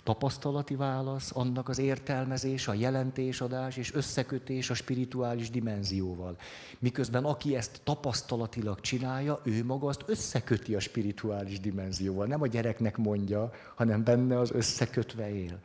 [0.07, 6.37] tapasztalati válasz, annak az értelmezés, a jelentésadás és összekötés a spirituális dimenzióval.
[6.79, 12.27] Miközben aki ezt tapasztalatilag csinálja, ő maga azt összeköti a spirituális dimenzióval.
[12.27, 15.61] Nem a gyereknek mondja, hanem benne az összekötve él.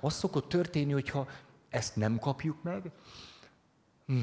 [0.00, 1.28] Az szokott történni, hogyha
[1.68, 2.90] ezt nem kapjuk meg,
[4.06, 4.18] hm,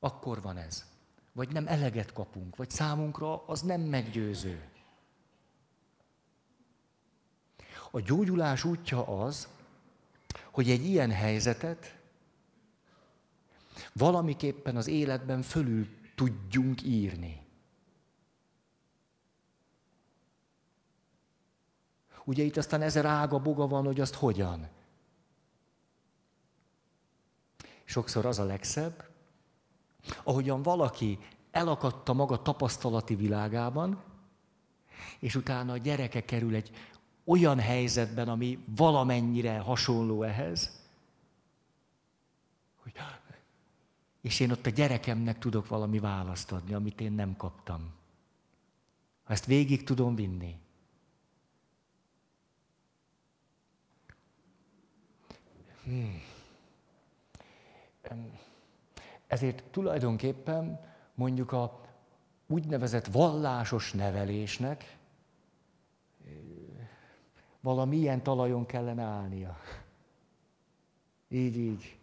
[0.00, 0.84] akkor van ez.
[1.32, 4.72] Vagy nem eleget kapunk, vagy számunkra az nem meggyőző.
[7.94, 9.48] A gyógyulás útja az,
[10.50, 11.98] hogy egy ilyen helyzetet
[13.92, 17.46] valamiképpen az életben fölül tudjunk írni.
[22.24, 24.68] Ugye itt aztán ezer ága boga van, hogy azt hogyan.
[27.84, 29.08] Sokszor az a legszebb,
[30.22, 31.18] ahogyan valaki
[31.50, 34.02] elakadta maga tapasztalati világában,
[35.18, 36.70] és utána a gyereke kerül egy
[37.24, 40.82] olyan helyzetben, ami valamennyire hasonló ehhez,
[42.82, 42.92] hogy
[44.20, 47.92] és én ott a gyerekemnek tudok valami választ adni, amit én nem kaptam.
[49.24, 50.56] Ha ezt végig tudom vinni.
[55.84, 56.22] Hmm.
[59.26, 60.80] Ezért tulajdonképpen
[61.14, 61.80] mondjuk a
[62.46, 64.96] úgynevezett vallásos nevelésnek
[67.64, 69.58] valami ilyen talajon kellene állnia.
[71.28, 71.98] Így, így.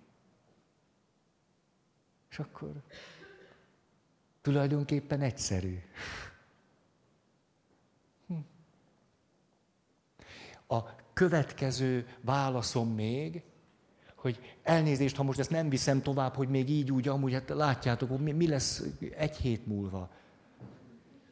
[2.30, 2.71] És akkor
[4.41, 5.80] tulajdonképpen egyszerű.
[8.28, 8.34] Hm.
[10.67, 13.43] A következő válaszom még,
[14.15, 18.19] hogy elnézést, ha most ezt nem viszem tovább, hogy még így úgy, amúgy, hát látjátok,
[18.19, 18.84] mi lesz
[19.17, 20.10] egy hét múlva.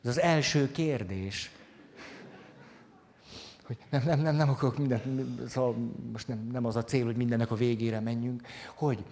[0.03, 1.51] Ez az első kérdés.
[3.69, 5.03] Hogy nem, nem, nem, nem akarok mindent,
[5.49, 5.75] szóval
[6.11, 8.41] most nem, nem az a cél, hogy mindennek a végére menjünk.
[8.75, 9.03] Hogy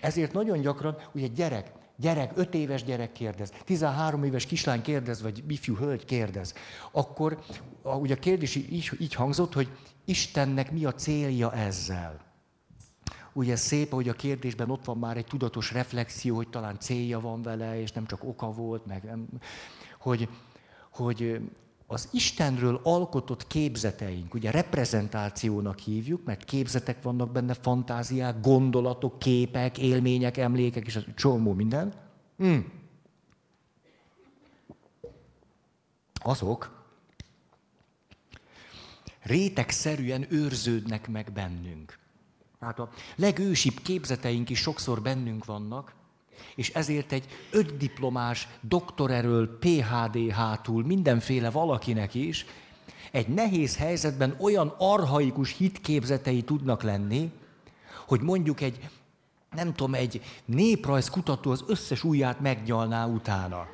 [0.00, 5.44] ezért nagyon gyakran, ugye gyerek, gyerek, öt éves gyerek kérdez, 13 éves kislány kérdez, vagy
[5.48, 6.54] ifjú hölgy kérdez,
[6.90, 7.38] akkor
[7.82, 9.68] a, ugye a kérdés így, így hangzott, hogy
[10.04, 12.20] Istennek mi a célja ezzel
[13.32, 17.42] ugye szép, hogy a kérdésben ott van már egy tudatos reflexió, hogy talán célja van
[17.42, 19.16] vele, és nem csak oka volt, meg
[19.98, 20.28] hogy,
[20.90, 21.40] hogy
[21.92, 30.36] az Istenről alkotott képzeteink, ugye reprezentációnak hívjuk, mert képzetek vannak benne, fantáziák, gondolatok, képek, élmények,
[30.36, 31.92] emlékek, és csomó minden.
[32.36, 32.72] Hmm.
[36.14, 36.80] Azok
[39.22, 41.98] rétegszerűen őrződnek meg bennünk.
[42.58, 45.94] Tehát a legősibb képzeteink is sokszor bennünk vannak,
[46.54, 52.46] és ezért egy ötdiplomás doktoreről, PHD hátul, mindenféle valakinek is
[53.12, 57.32] egy nehéz helyzetben olyan arhaikus hitképzetei tudnak lenni,
[58.06, 58.88] hogy mondjuk egy,
[59.50, 63.66] nem tudom, egy néprajzkutató az összes ujját megnyalná utána.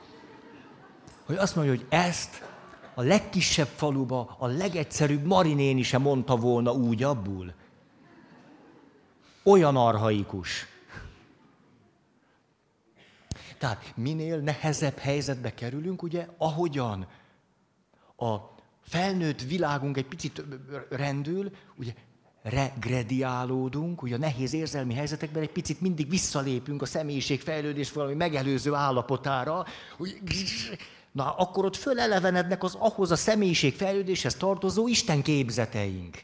[1.25, 2.43] Hogy azt mondja, hogy ezt
[2.95, 7.55] a legkisebb faluba a legegyszerűbb marinéni sem mondta volna úgy abból.
[9.43, 10.67] Olyan arhaikus.
[13.59, 17.07] Tehát minél nehezebb helyzetbe kerülünk, ugye, ahogyan
[18.17, 18.37] a
[18.83, 20.43] felnőtt világunk egy picit
[20.91, 21.93] rendül, ugye
[22.43, 28.75] regrediálódunk, ugye a nehéz érzelmi helyzetekben egy picit mindig visszalépünk a személyiség fejlődés valami megelőző
[28.75, 29.65] állapotára,
[29.97, 30.21] hogy
[31.13, 36.21] na akkor ott fölelevenednek az ahhoz a személyiség fejlődéshez tartozó Isten képzeteink.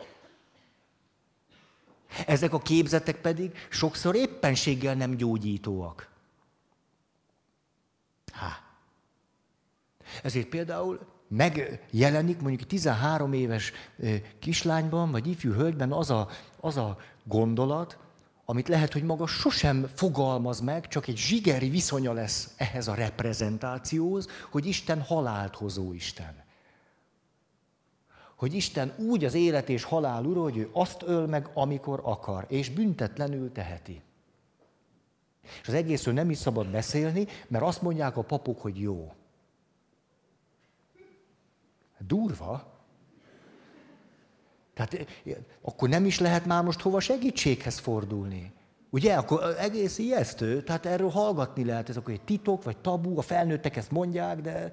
[2.27, 6.14] Ezek a képzetek pedig sokszor éppenséggel nem gyógyítóak.
[10.23, 13.73] Ezért például megjelenik mondjuk 13 éves
[14.39, 16.29] kislányban, vagy ifjú hölgyben az a,
[16.61, 17.99] az a gondolat,
[18.45, 24.29] amit lehet, hogy maga sosem fogalmaz meg, csak egy zsigeri viszonya lesz ehhez a reprezentációhoz,
[24.51, 26.43] hogy Isten halált hozó Isten.
[28.37, 32.47] Hogy Isten úgy az élet és halál ura, hogy ő azt öl meg, amikor akar,
[32.49, 34.03] és büntetlenül teheti.
[35.63, 39.13] És az egészről nem is szabad beszélni, mert azt mondják a papok, hogy jó.
[42.07, 42.73] Durva.
[44.75, 48.53] Tehát eh, akkor nem is lehet már most hova segítséghez fordulni.
[48.91, 53.23] Ugye, akkor egész ijesztő, tehát erről hallgatni lehet, ez akkor egy titok, vagy tabu, a
[53.23, 54.73] felnőttek ezt mondják, de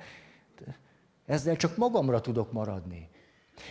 [1.26, 3.10] ezzel csak magamra tudok maradni.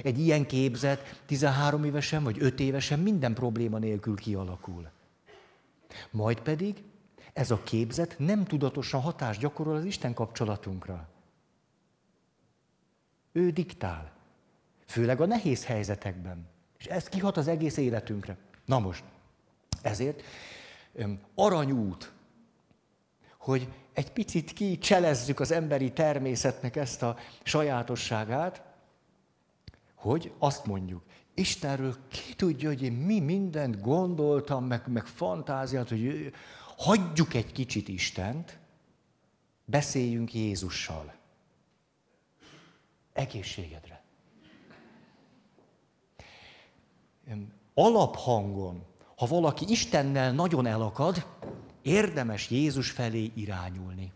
[0.03, 4.91] Egy ilyen képzet 13 évesen vagy 5 évesen minden probléma nélkül kialakul.
[6.11, 6.83] Majd pedig
[7.33, 11.09] ez a képzet nem tudatosan hatást gyakorol az Isten kapcsolatunkra.
[13.33, 14.13] Ő diktál.
[14.87, 16.49] Főleg a nehéz helyzetekben.
[16.79, 18.37] És ez kihat az egész életünkre.
[18.65, 19.05] Na most,
[19.83, 20.23] ezért
[21.35, 22.13] aranyút,
[23.39, 28.63] hogy egy picit kicselezzük az emberi természetnek ezt a sajátosságát,
[29.95, 31.03] hogy azt mondjuk,
[31.35, 36.33] Istenről ki tudja, hogy én mi mindent gondoltam, meg, meg fantáziát, hogy
[36.77, 38.59] hagyjuk egy kicsit Istent,
[39.65, 41.15] beszéljünk Jézussal.
[43.21, 44.03] Egészségedre.
[47.75, 48.85] Alaphangon,
[49.17, 51.27] ha valaki Istennel nagyon elakad,
[51.83, 54.13] érdemes Jézus felé irányulni.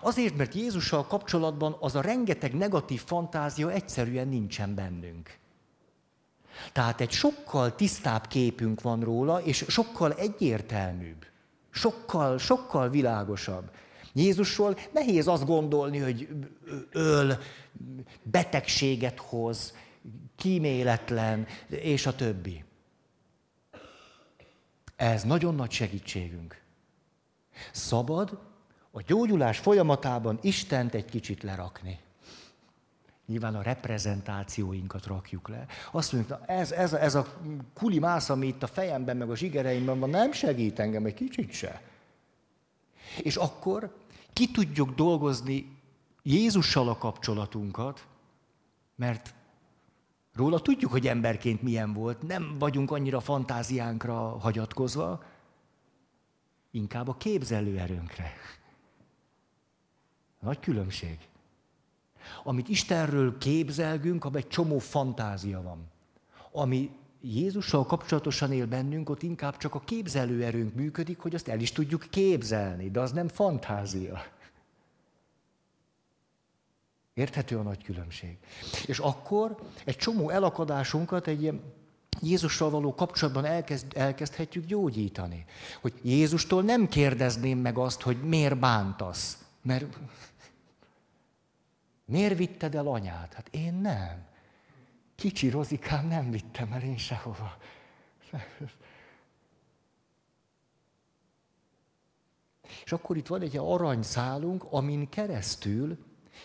[0.00, 5.38] Azért, mert Jézussal kapcsolatban az a rengeteg negatív fantázia egyszerűen nincsen bennünk.
[6.72, 11.26] Tehát egy sokkal tisztább képünk van róla, és sokkal egyértelműbb.
[11.70, 13.70] Sokkal, sokkal világosabb.
[14.12, 16.28] Jézusról nehéz azt gondolni, hogy
[16.92, 17.38] öl,
[18.22, 19.74] betegséget hoz,
[20.36, 22.64] kíméletlen, és a többi.
[24.96, 26.62] Ez nagyon nagy segítségünk.
[27.72, 28.38] Szabad
[28.90, 31.98] a gyógyulás folyamatában Istent egy kicsit lerakni.
[33.26, 35.66] Nyilván a reprezentációinkat rakjuk le.
[35.92, 37.26] Azt mondjuk, na ez, ez, ez a
[37.74, 41.52] kuli mász, ami itt a fejemben, meg a zsigereimben van, nem segít engem egy kicsit
[41.52, 41.82] se.
[43.22, 43.96] És akkor
[44.32, 45.75] ki tudjuk dolgozni
[46.28, 48.06] Jézussal a kapcsolatunkat,
[48.94, 49.34] mert
[50.34, 55.22] róla tudjuk, hogy emberként milyen volt, nem vagyunk annyira fantáziánkra hagyatkozva,
[56.70, 58.32] inkább a képzelőerőnkre.
[60.40, 61.18] Nagy különbség.
[62.44, 65.90] Amit Istenről képzelgünk, abban egy csomó fantázia van.
[66.52, 71.72] Ami Jézussal kapcsolatosan él bennünk, ott inkább csak a képzelőerőnk működik, hogy azt el is
[71.72, 74.34] tudjuk képzelni, de az nem fantázia.
[77.16, 78.38] Érthető a nagy különbség.
[78.86, 81.72] És akkor egy csomó elakadásunkat egy ilyen
[82.22, 85.44] Jézussal való kapcsolatban elkezd, elkezdhetjük gyógyítani.
[85.80, 89.44] Hogy Jézustól nem kérdezném meg azt, hogy miért bántasz.
[89.62, 89.98] Mert
[92.04, 93.34] miért vitted el anyát?
[93.34, 94.26] Hát én nem.
[95.14, 97.56] Kicsi rozikám nem vittem el én sehova.
[102.84, 105.98] És akkor itt van egy aranyszálunk, amin keresztül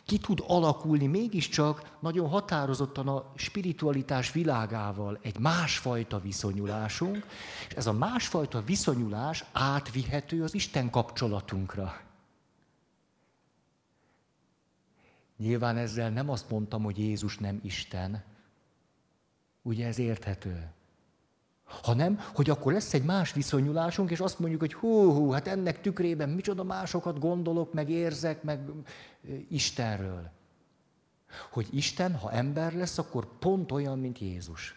[0.06, 7.26] ki tud alakulni mégiscsak nagyon határozottan a spiritualitás világával egy másfajta viszonyulásunk,
[7.70, 12.02] és ez a másfajta viszonyulás átvihető az Isten kapcsolatunkra.
[15.38, 18.24] Nyilván ezzel nem azt mondtam, hogy Jézus nem Isten.
[19.62, 20.72] Ugye ez érthető?
[21.82, 25.82] Hanem, hogy akkor lesz egy más viszonyulásunk, és azt mondjuk, hogy hú, hú, hát ennek
[25.82, 28.60] tükrében micsoda másokat gondolok, meg érzek, meg
[29.50, 30.30] Istenről.
[31.52, 34.76] Hogy Isten, ha ember lesz, akkor pont olyan, mint Jézus.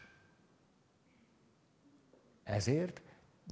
[2.45, 3.01] Ezért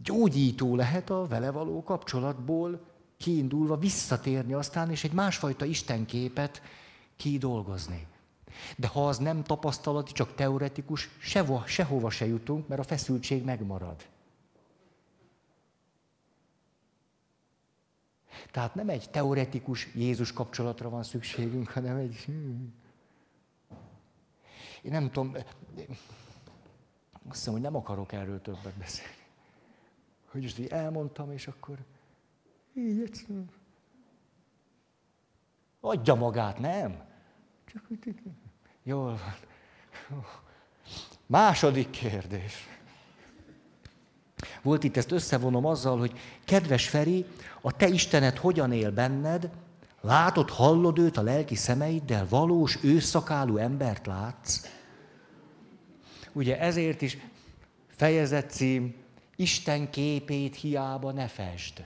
[0.03, 2.81] gyógyító lehet a vele való kapcsolatból
[3.17, 6.63] kiindulva visszatérni aztán, és egy másfajta istenképet
[7.17, 8.07] kidolgozni.
[8.77, 14.07] De ha az nem tapasztalati, csak teoretikus, sehova, sehova se jutunk, mert a feszültség megmarad.
[18.51, 22.17] Tehát nem egy teoretikus Jézus kapcsolatra van szükségünk, hanem egy...
[22.17, 22.75] Hmm.
[24.83, 25.35] Én nem tudom,
[27.29, 29.15] azt hiszem, hogy nem akarok erről többet beszélni.
[30.31, 31.79] Hogy just így elmondtam, és akkor
[32.75, 33.51] így egyszerűen.
[35.81, 37.05] Adja magát, nem?
[37.65, 38.23] Csak úgy,
[38.83, 39.37] jól van.
[41.27, 42.67] Második kérdés.
[44.63, 47.27] Volt itt, ezt összevonom azzal, hogy kedves Feri,
[47.61, 49.51] a te Istenet hogyan él benned,
[50.01, 54.67] látod, hallod őt a lelki szemeiddel, valós, őszakálú embert látsz?
[56.33, 57.19] Ugye ezért is
[57.89, 58.95] fejezet cím,
[59.37, 61.85] Isten képét hiába ne fest.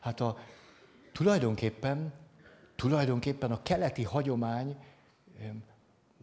[0.00, 0.38] Hát a,
[1.12, 2.12] tulajdonképpen,
[2.80, 4.76] tulajdonképpen a keleti hagyomány,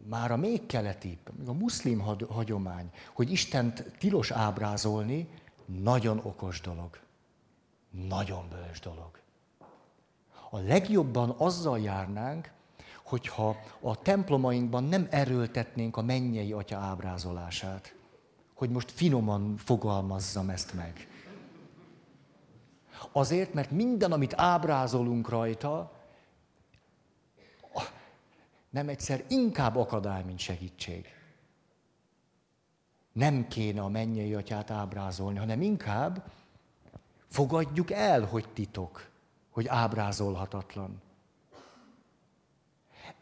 [0.08, 1.98] már a még keleti, a muszlim
[2.28, 5.28] hagyomány, hogy Istent tilos ábrázolni,
[5.64, 6.98] nagyon okos dolog.
[7.90, 9.10] Nagyon bölcs dolog.
[10.50, 12.50] A legjobban azzal járnánk,
[13.04, 17.94] hogyha a templomainkban nem erőltetnénk a mennyei atya ábrázolását.
[18.54, 21.08] Hogy most finoman fogalmazzam ezt meg.
[23.12, 25.96] Azért, mert minden, amit ábrázolunk rajta,
[28.70, 31.06] nem egyszer inkább akadály, mint segítség.
[33.12, 36.32] Nem kéne a mennyei atyát ábrázolni, hanem inkább
[37.26, 39.10] fogadjuk el, hogy titok,
[39.50, 41.02] hogy ábrázolhatatlan.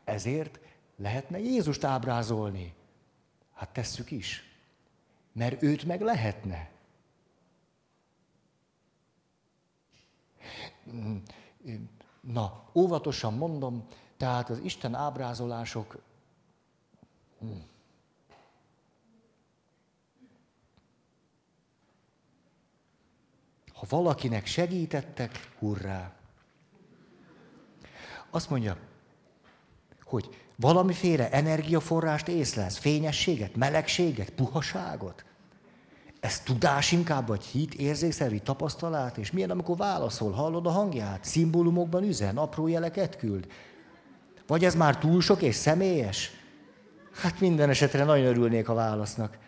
[0.05, 0.59] Ezért
[0.97, 2.75] lehetne Jézust ábrázolni.
[3.55, 4.43] Hát tesszük is.
[5.33, 6.71] Mert őt meg lehetne.
[12.21, 13.87] Na, óvatosan mondom,
[14.17, 15.99] tehát az Isten ábrázolások...
[23.75, 26.13] Ha valakinek segítettek, hurrá!
[28.31, 28.77] Azt mondja,
[30.05, 35.25] hogy valamiféle energiaforrást észlelsz, fényességet, melegséget, puhaságot.
[36.21, 42.03] Ez tudás inkább, vagy hit, érzékszervi tapasztalat, és milyen, amikor válaszol, hallod a hangját, szimbólumokban
[42.03, 43.47] üzen, apró jeleket küld.
[44.47, 46.31] Vagy ez már túl sok és személyes?
[47.15, 49.39] Hát minden esetre nagyon örülnék a válasznak.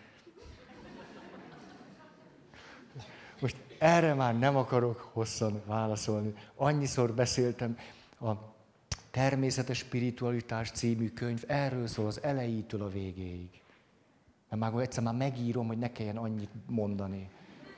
[3.41, 6.33] Most erre már nem akarok hosszan válaszolni.
[6.55, 7.77] Annyiszor beszéltem
[8.21, 8.31] a
[9.11, 13.61] Természetes Spiritualitás című könyv erről szól az elejétől a végéig.
[14.49, 17.29] Mert már egyszer már megírom, hogy ne kelljen annyit mondani.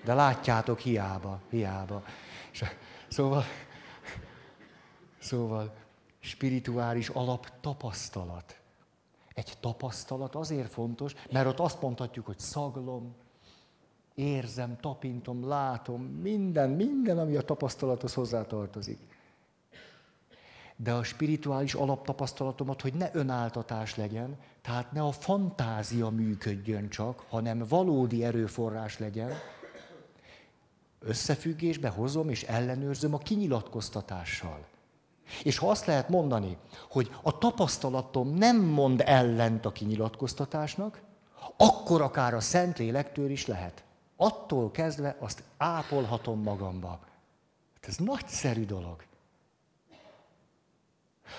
[0.04, 2.04] De látjátok, hiába, hiába.
[3.08, 3.44] Szóval,
[5.20, 5.74] szóval
[6.22, 8.60] spirituális alap tapasztalat.
[9.34, 13.16] Egy tapasztalat azért fontos, mert ott azt mondhatjuk, hogy szaglom,
[14.16, 19.00] érzem, tapintom, látom, minden, minden, ami a tapasztalathoz hozzátartozik
[20.84, 27.66] de a spirituális alaptapasztalatomat, hogy ne önáltatás legyen, tehát ne a fantázia működjön csak, hanem
[27.68, 29.32] valódi erőforrás legyen,
[31.00, 34.66] összefüggésbe hozom és ellenőrzöm a kinyilatkoztatással.
[35.44, 36.58] És ha azt lehet mondani,
[36.90, 41.02] hogy a tapasztalatom nem mond ellent a kinyilatkoztatásnak,
[41.58, 43.84] akkor akár a Szentlélektől is lehet.
[44.16, 47.00] Attól kezdve azt ápolhatom magamba.
[47.74, 49.04] Hát ez nagyszerű dolog.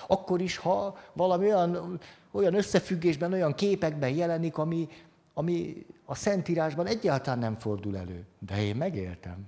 [0.07, 1.99] Akkor is, ha valami olyan,
[2.31, 4.87] olyan összefüggésben, olyan képekben jelenik, ami,
[5.33, 8.25] ami a Szentírásban egyáltalán nem fordul elő.
[8.39, 9.47] De én megéltem.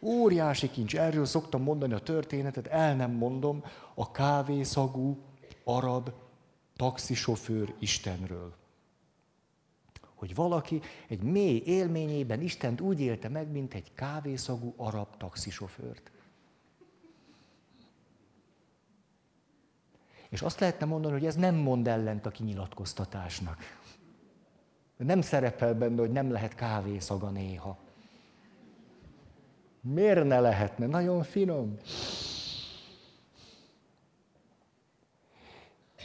[0.00, 0.96] Óriási kincs.
[0.96, 3.64] Erről szoktam mondani a történetet, el nem mondom,
[3.94, 5.18] a kávészagú
[5.64, 6.10] arab
[6.76, 8.54] taxisofőr Istenről.
[10.14, 16.10] Hogy valaki egy mély élményében Istent úgy élte meg, mint egy kávészagú arab taxisofőrt.
[20.28, 23.56] És azt lehetne mondani, hogy ez nem mond ellent a kinyilatkoztatásnak.
[24.96, 27.78] Nem szerepel benne, hogy nem lehet kávészaga néha.
[29.82, 30.86] Miért ne lehetne?
[30.86, 31.76] Nagyon finom.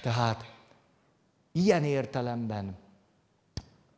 [0.02, 0.54] Tehát
[1.52, 2.78] ilyen értelemben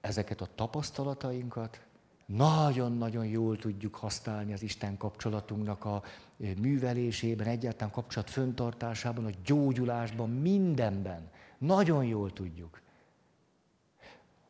[0.01, 1.81] ezeket a tapasztalatainkat
[2.25, 6.03] nagyon-nagyon jól tudjuk használni az Isten kapcsolatunknak a
[6.37, 11.31] művelésében, egyáltalán kapcsolat föntartásában, a gyógyulásban, mindenben.
[11.57, 12.81] Nagyon jól tudjuk.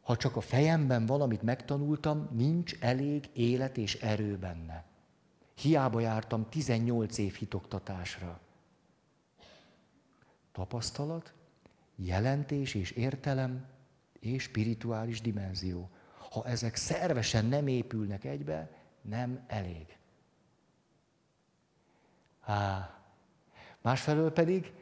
[0.01, 4.88] Ha csak a fejemben valamit megtanultam, nincs elég élet és erő benne.
[5.59, 8.39] Hiába jártam 18 év hitoktatásra.
[10.51, 11.33] Tapasztalat,
[11.95, 13.65] jelentés és értelem
[14.19, 15.89] és spirituális dimenzió.
[16.29, 19.97] Ha ezek szervesen nem épülnek egybe, nem elég.
[22.39, 22.93] Há.
[23.81, 24.73] Másfelől pedig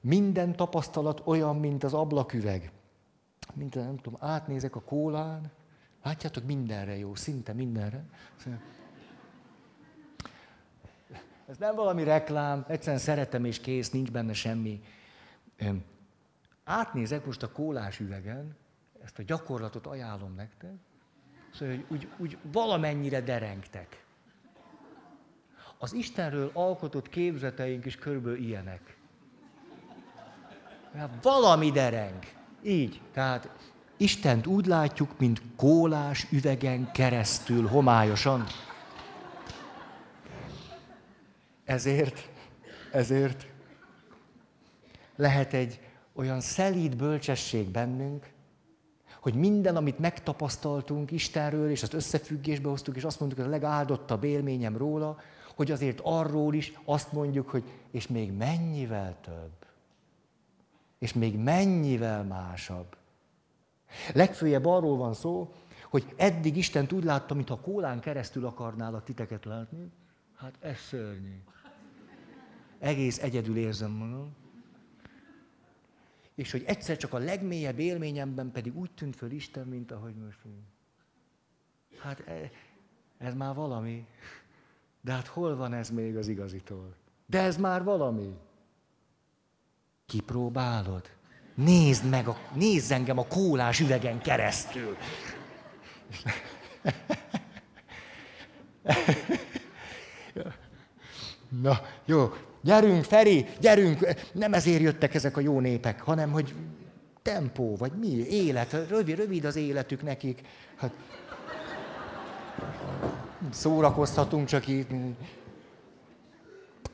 [0.00, 2.72] minden tapasztalat olyan, mint az ablaküveg.
[3.52, 5.50] Mint nem tudom, átnézek a kólán,
[6.02, 8.04] látjátok, mindenre jó, szinte mindenre.
[11.46, 14.82] Ez nem valami reklám, egyszerűen szeretem és kész, nincs benne semmi.
[16.64, 18.56] Átnézek most a kólás üvegen,
[19.04, 20.74] ezt a gyakorlatot ajánlom nektek,
[21.54, 24.04] szóval, hogy úgy, úgy valamennyire derengtek.
[25.78, 28.96] Az Istenről alkotott képzeteink is körülbelül ilyenek.
[30.94, 32.22] Hát valami dereng.
[32.62, 33.00] Így.
[33.12, 33.48] Tehát
[33.96, 38.44] Istent úgy látjuk, mint kólás üvegen keresztül, homályosan.
[41.64, 42.28] Ezért,
[42.92, 43.46] ezért
[45.16, 45.80] lehet egy
[46.12, 48.32] olyan szelíd bölcsesség bennünk,
[49.20, 54.24] hogy minden, amit megtapasztaltunk Istenről, és azt összefüggésbe hoztuk, és azt mondjuk, hogy a legáldottabb
[54.24, 55.18] élményem róla,
[55.54, 59.66] hogy azért arról is azt mondjuk, hogy és még mennyivel több.
[60.98, 62.96] És még mennyivel másabb.
[64.14, 65.54] Legfőjebb arról van szó,
[65.90, 69.92] hogy eddig Isten úgy látta, mintha kólán keresztül akarnálak titeket látni.
[70.44, 71.42] Hát ez szörnyű.
[72.78, 74.34] Egész egyedül érzem magam.
[76.34, 80.38] És hogy egyszer csak a legmélyebb élményemben pedig úgy tűnt föl Isten, mint ahogy most.
[81.98, 82.48] Hát ez,
[83.18, 84.06] ez már valami.
[85.00, 86.94] De hát hol van ez még az igazitól?
[87.26, 88.34] De ez már valami.
[90.06, 91.10] Kipróbálod?
[91.54, 94.96] Nézd meg, a, nézd engem a kólás üvegen keresztül.
[101.64, 106.54] Na, jó, gyerünk, Feri, gyerünk, nem ezért jöttek ezek a jó népek, hanem hogy
[107.22, 110.40] tempó, vagy mi, élet, rövid, rövid az életük nekik.
[110.76, 110.90] Hát,
[113.50, 114.90] szórakozhatunk csak itt.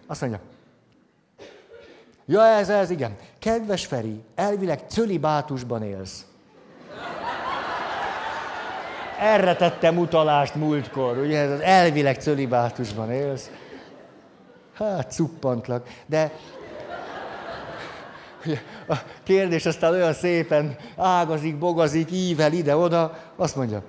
[0.07, 0.41] Azt mondja,
[2.27, 3.17] ja ez, ez, igen.
[3.39, 6.27] Kedves Feri, elvileg cölibátusban élsz.
[9.21, 13.51] Erre tettem utalást múltkor, ugye, elvileg cölibátusban élsz.
[14.81, 15.87] Hát, cuppantlak.
[16.07, 16.33] De
[18.89, 23.83] a kérdés aztán olyan szépen ágazik, bogazik, ível ide-oda, azt mondja,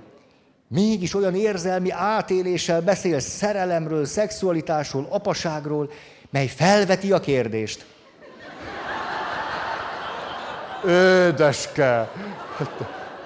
[0.68, 5.92] mégis olyan érzelmi átéléssel beszél szerelemről, szexualitásról, apaságról,
[6.30, 7.86] mely felveti a kérdést.
[10.88, 12.12] Édeske,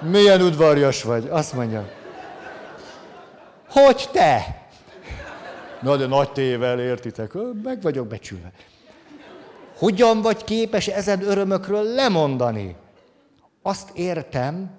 [0.00, 1.88] milyen udvarjas vagy, azt mondja.
[3.68, 4.65] Hogy te?
[5.86, 7.32] Na de nagy tével, értitek?
[7.62, 8.52] Meg vagyok becsülve.
[9.76, 12.76] Hogyan vagy képes ezen örömökről lemondani?
[13.62, 14.70] Azt értem,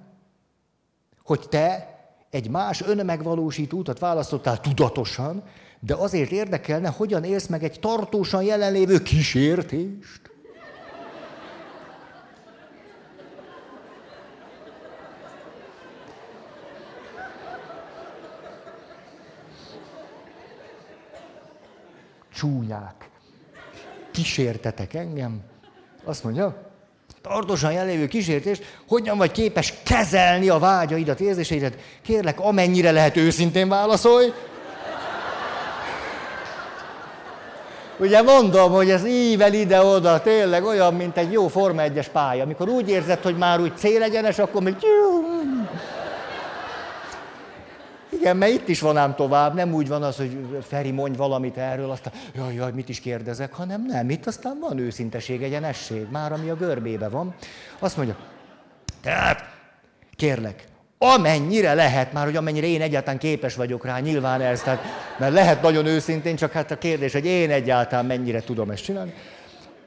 [1.23, 1.97] hogy te
[2.29, 5.43] egy más önmegvalósító utat választottál tudatosan,
[5.79, 10.21] de azért érdekelne, hogyan élsz meg egy tartósan jelenlévő kísértést.
[22.37, 23.09] Csúnyák.
[24.11, 25.39] Kísértetek engem.
[26.03, 26.55] Azt mondja,
[27.21, 31.77] tartósan jelenlévő kísértés, hogyan vagy képes kezelni a vágyaidat, érzéseidet.
[32.01, 34.33] Kérlek, amennyire lehet őszintén válaszolj.
[37.99, 42.43] Ugye mondom, hogy ez ível ide-oda, tényleg olyan, mint egy jó Forma 1-es pálya.
[42.43, 44.75] Amikor úgy érzed, hogy már úgy célegyenes, akkor még...
[48.19, 50.37] Igen, mert itt is van ám tovább, nem úgy van az, hogy
[50.67, 54.77] Feri mondj valamit erről, aztán jaj, jaj, mit is kérdezek, hanem nem, itt aztán van
[54.77, 57.35] őszinteség, egyenesség, már ami a görbébe van.
[57.79, 58.15] Azt mondja,
[59.01, 59.43] tehát
[60.15, 60.63] kérlek,
[60.97, 64.81] amennyire lehet már, hogy amennyire én egyáltalán képes vagyok rá, nyilván ez, tehát,
[65.17, 69.13] mert lehet nagyon őszintén, csak hát a kérdés, hogy én egyáltalán mennyire tudom ezt csinálni.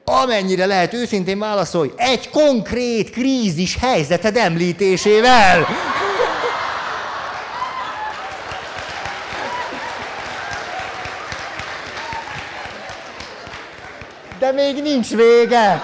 [0.04, 5.66] Amennyire lehet őszintén válaszolj, egy konkrét krízis helyzeted említésével.
[14.54, 15.82] Még nincs vége.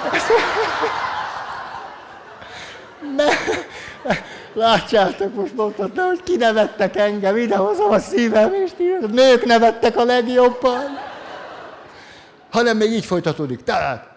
[3.17, 3.25] Ne,
[4.57, 10.99] Látjátok, most mondhatna, hogy kinevettek engem, idehozom a szívem, és ti, nők nevettek a legjobban.
[12.51, 13.63] Hanem még így folytatódik.
[13.63, 14.09] Tehát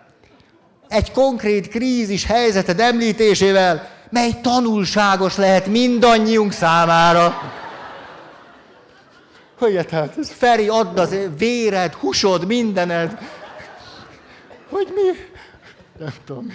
[0.88, 7.42] egy konkrét krízis helyzeted említésével, mely tanulságos lehet mindannyiunk számára.
[9.60, 13.18] Hogy hát, Feri, add az véred, husod, mindened.
[14.70, 15.18] Hogy mi?
[16.00, 16.48] Nem tudom.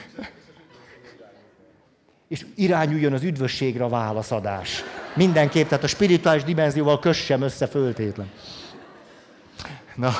[2.28, 4.82] És irányuljon az üdvösségre a válaszadás.
[5.14, 8.30] Mindenképp, tehát a spirituális dimenzióval kössem össze föltétlen.
[9.94, 10.12] Na,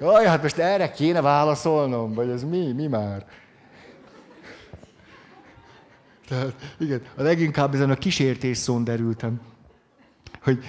[0.00, 3.26] jaj, hát most erre kéne válaszolnom, vagy ez mi, mi már?
[6.28, 9.40] Tehát, igen, a leginkább ezen a kísértés szón derültem,
[10.42, 10.64] hogy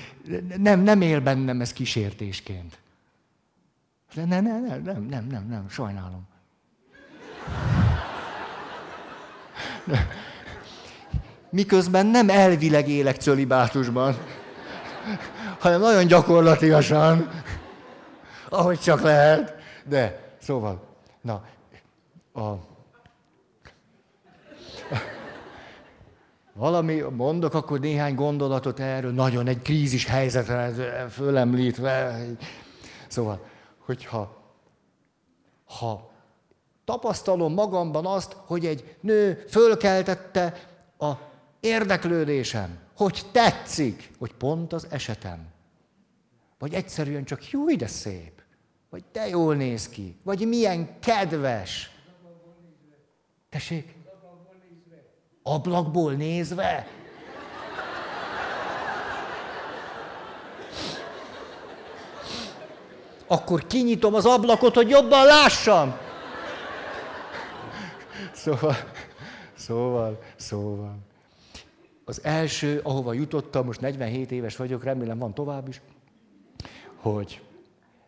[0.58, 2.78] nem, nem él bennem ez kísértésként.
[4.14, 6.28] Nem, nem, nem, nem, nem, nem, nem, sajnálom.
[11.50, 14.18] Miközben nem elvileg élek cölibátusban,
[15.60, 17.30] hanem nagyon gyakorlatiasan,
[18.50, 19.56] ahogy csak lehet.
[19.86, 20.88] De, szóval,
[21.22, 21.44] na,
[22.34, 22.54] a,
[26.54, 30.72] valami mondok, akkor néhány gondolatot erről, nagyon egy krízis helyzetre
[31.10, 32.26] fölemlítve.
[33.08, 33.46] Szóval,
[33.90, 34.38] hogyha
[35.66, 36.12] ha
[36.86, 41.12] tapasztalom magamban azt, hogy egy nő fölkeltette a
[41.60, 45.48] érdeklődésem, hogy tetszik, hogy pont az esetem.
[46.60, 48.42] Vagy egyszerűen csak jó, de szép.
[48.90, 50.18] Vagy de jól néz ki.
[50.24, 51.92] Vagy milyen kedves.
[53.50, 53.96] Tessék?
[55.44, 56.88] Ablakból nézve?
[63.32, 65.98] Akkor kinyitom az ablakot, hogy jobban lássam.
[68.34, 68.76] Szóval,
[69.56, 70.98] szóval, szóval.
[72.06, 75.82] Az első, ahova jutottam, most 47 éves vagyok, remélem van tovább is,
[76.96, 77.42] hogy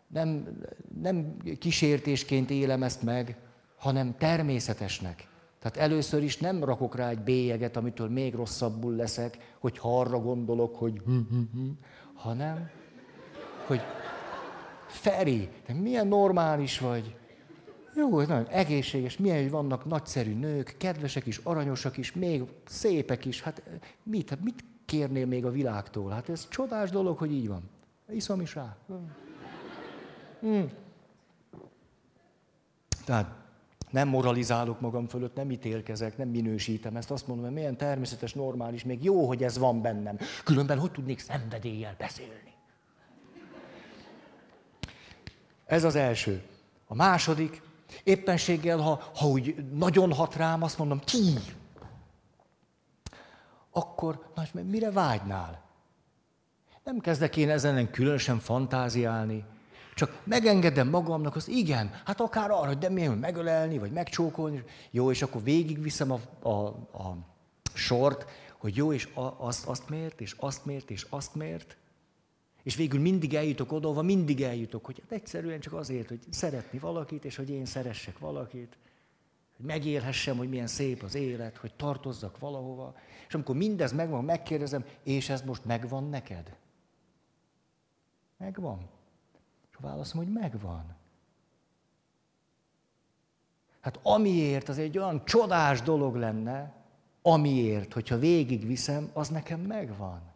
[0.06, 0.58] nem,
[1.02, 3.36] nem kísértésként élem ezt meg,
[3.76, 5.26] hanem természetesnek.
[5.58, 10.76] Tehát először is nem rakok rá egy bélyeget, amitől még rosszabbul leszek, hogy arra gondolok,
[10.76, 11.02] hogy
[12.14, 12.70] hanem,
[13.66, 13.80] hogy
[14.92, 17.16] Feri, te milyen normális vagy.
[17.94, 23.42] Jó, nagyon egészséges, milyen, hogy vannak nagyszerű nők, kedvesek is, aranyosak is, még szépek is.
[23.42, 23.62] Hát
[24.02, 26.10] mit, hát mit kérnél még a világtól?
[26.10, 27.62] Hát ez csodás dolog, hogy így van.
[28.10, 28.76] Iszom is rá.
[30.40, 30.70] Hmm.
[33.04, 33.34] Tehát
[33.90, 37.10] nem moralizálok magam fölött, nem ítélkezek, nem minősítem ezt.
[37.10, 40.18] Azt mondom, hogy milyen természetes, normális, még jó, hogy ez van bennem.
[40.44, 42.51] Különben hogy tudnék szenvedéllyel beszélni?
[45.72, 46.42] Ez az első.
[46.86, 47.62] A második,
[48.04, 51.34] éppenséggel, ha, ha úgy nagyon hat rám, azt mondom, ki?
[53.70, 55.62] Akkor, na, mire vágynál?
[56.84, 59.44] Nem kezdek én ezen különösen fantáziálni,
[59.94, 65.10] csak megengedem magamnak az igen, hát akár arra, hogy de miért megölelni, vagy megcsókolni, jó,
[65.10, 66.66] és akkor végigviszem a, a,
[66.98, 67.16] a
[67.74, 68.26] sort,
[68.58, 71.76] hogy jó, és a, azt, azt miért, és azt miért, és azt miért.
[72.62, 77.24] És végül mindig eljutok oda, mindig eljutok, hogy hát egyszerűen csak azért, hogy szeretni valakit,
[77.24, 78.76] és hogy én szeressek valakit,
[79.56, 82.94] hogy megélhessem, hogy milyen szép az élet, hogy tartozzak valahova.
[83.28, 86.56] És amikor mindez megvan, megkérdezem, és ez most megvan neked?
[88.36, 88.88] Megvan.
[89.70, 90.96] És a válaszom, hogy megvan.
[93.80, 96.74] Hát amiért az egy olyan csodás dolog lenne,
[97.22, 100.31] amiért, hogyha végigviszem, az nekem megvan.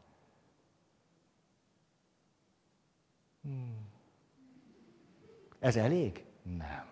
[5.60, 6.24] Ez elég?
[6.42, 6.84] Nem.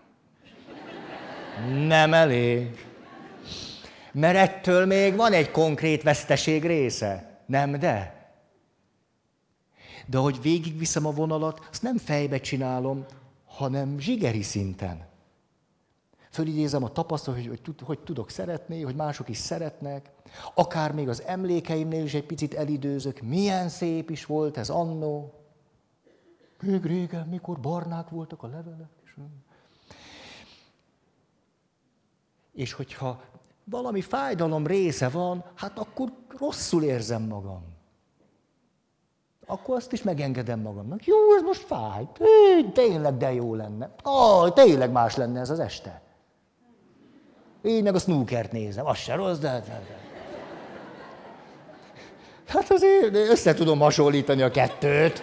[1.87, 2.87] Nem elég.
[4.13, 7.41] Mert ettől még van egy konkrét veszteség része.
[7.47, 8.29] Nem, de.
[10.07, 13.05] De hogy végigviszem a vonalat, azt nem fejbe csinálom,
[13.45, 15.07] hanem zsigeri szinten.
[16.31, 20.11] Fölidézem a tapasztalat, hogy, hogy, hogy tudok szeretni, hogy mások is szeretnek.
[20.55, 23.21] Akár még az emlékeimnél is egy picit elidőzök.
[23.21, 25.44] Milyen szép is volt ez annó.
[26.65, 28.91] Még régen, mikor barnák voltak a levelek.
[29.05, 29.15] És,
[32.53, 33.21] és hogyha
[33.65, 37.75] valami fájdalom része van, hát akkor rosszul érzem magam
[39.47, 41.05] akkor azt is megengedem magamnak.
[41.05, 42.07] Jó, ez most fáj.
[42.73, 43.91] Tényleg de jó lenne.
[44.05, 46.03] Ó, tényleg más lenne ez az este.
[47.63, 49.49] Én meg a snookert nézem, az se rossz, de...
[49.49, 49.65] Hát.
[52.47, 55.21] hát azért össze tudom hasonlítani a kettőt.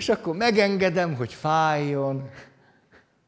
[0.00, 2.30] És akkor megengedem, hogy fájjon.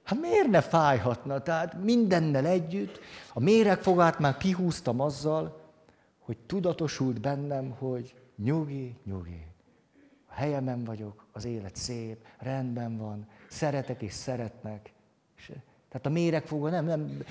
[0.04, 1.42] Hát miért ne fájhatna?
[1.42, 3.00] Tehát mindennel együtt
[3.32, 5.60] a méregfogát már kihúztam azzal,
[6.18, 9.46] hogy tudatosult bennem, hogy nyugi, nyugi.
[10.26, 14.92] A helyemen vagyok, az élet szép, rendben van, szeretek és szeretnek.
[15.36, 15.52] És,
[15.88, 17.22] tehát a méregfogó nem, nem,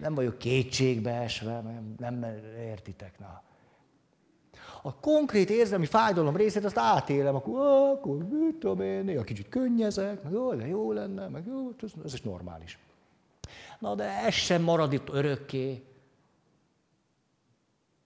[0.00, 2.26] nem vagyok kétségbe nem, nem
[2.60, 3.42] értitek, na.
[4.88, 7.60] A konkrét érzelmi fájdalom részét azt átélem, akkor,
[7.90, 11.90] akkor mit tudom én, néha kicsit könnyezek, meg jó, de jó lenne, meg jó, ez,
[12.04, 12.78] ez is normális.
[13.78, 15.84] Na de ez sem marad itt örökké.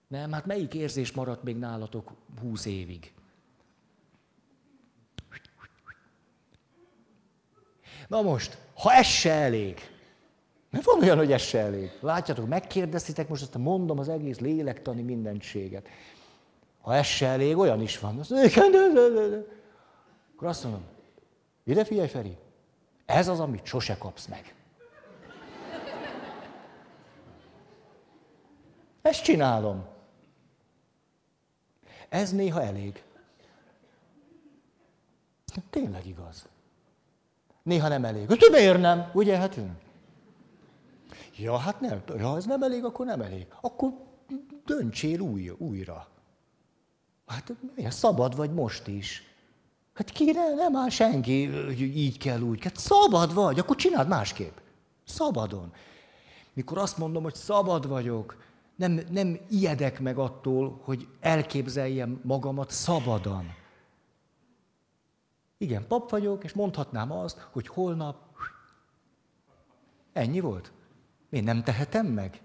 [0.09, 3.12] Nem, hát melyik érzés maradt még nálatok húsz évig?
[8.09, 9.80] Na most, ha ez se elég,
[10.70, 11.91] mert van olyan, hogy ez se elég.
[12.01, 15.89] Látjátok, megkérdeztitek, most azt mondom az egész lélektani mindentséget.
[16.83, 18.18] Ha ez se elég, olyan is van.
[18.18, 18.62] Azt mondja.
[20.35, 20.85] Akkor azt mondom,
[21.64, 22.37] ide figyelj Feri,
[23.07, 24.55] ez az, amit sose kapsz meg.
[29.03, 29.85] Ezt csinálom.
[32.09, 33.03] Ez néha elég.
[35.70, 36.49] Tényleg igaz.
[37.62, 38.26] Néha nem elég.
[38.26, 39.11] De miért nem?
[39.12, 39.59] Ugye, hát
[41.37, 42.03] Ja, hát nem.
[42.20, 43.47] Ha ez nem elég, akkor nem elég.
[43.61, 43.93] Akkor
[44.64, 46.11] döntsél új, újra.
[47.33, 47.93] Hát miért?
[47.95, 49.22] Szabad vagy most is.
[49.95, 52.62] Hát ki ne, nem áll senki, hogy így kell, úgy.
[52.62, 54.57] Hát szabad vagy, akkor csináld másképp.
[55.05, 55.72] Szabadon.
[56.53, 58.37] Mikor azt mondom, hogy szabad vagyok,
[58.76, 63.55] nem, nem ijedek meg attól, hogy elképzeljem magamat szabadon.
[65.59, 68.16] Igen, pap vagyok, és mondhatnám azt, hogy holnap
[70.12, 70.72] ennyi volt.
[71.30, 72.41] Én nem tehetem meg?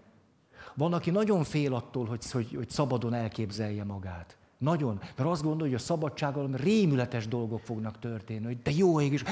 [0.74, 4.38] Van, aki nagyon fél attól, hogy, hogy, hogy szabadon elképzelje magát.
[4.58, 5.00] Nagyon.
[5.16, 8.46] Mert azt gondolja, hogy a szabadsággal rémületes dolgok fognak történni.
[8.46, 9.24] Hogy de jó ég is,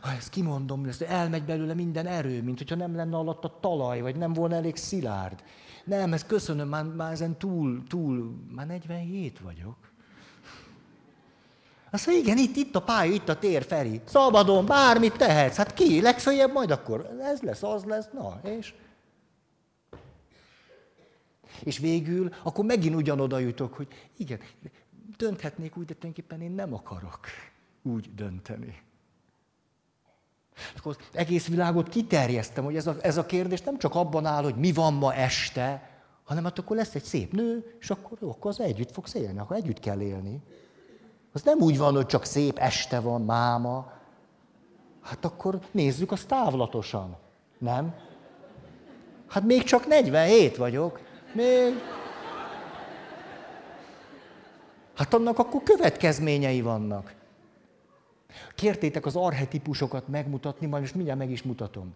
[0.00, 4.00] ha ezt kimondom, ezt elmegy belőle minden erő, mint hogyha nem lenne alatt a talaj,
[4.00, 5.42] vagy nem volna elég szilárd.
[5.84, 9.76] Nem, ezt köszönöm, már, már ezen túl, túl, már 47 vagyok.
[11.90, 14.00] Azt mondja, igen, itt, itt a pálya, itt a tér, Feri.
[14.04, 15.56] Szabadon, bármit tehetsz.
[15.56, 16.00] Hát ki?
[16.00, 18.74] Legfeljebb majd akkor ez lesz, az lesz, na, és...
[21.64, 24.38] És végül, akkor megint ugyanoda jutok, hogy igen,
[25.16, 27.20] dönthetnék úgy, de tulajdonképpen én nem akarok
[27.82, 28.82] úgy dönteni.
[30.76, 34.42] Akkor az egész világot kiterjesztem, hogy ez a, ez a kérdés nem csak abban áll,
[34.42, 35.90] hogy mi van ma este,
[36.24, 39.38] hanem hát akkor lesz egy szép nő, és akkor, jó, akkor az együtt fogsz élni,
[39.38, 40.42] akkor együtt kell élni.
[41.32, 43.92] Az nem úgy van, hogy csak szép este van, máma.
[45.00, 47.16] Hát akkor nézzük azt távlatosan.
[47.58, 47.94] Nem?
[49.28, 51.00] Hát még csak 47 vagyok.
[51.32, 51.74] Még...
[54.94, 57.14] Hát annak akkor következményei vannak.
[58.54, 61.94] Kértétek az arhetipusokat megmutatni, majd most mindjárt meg is mutatom.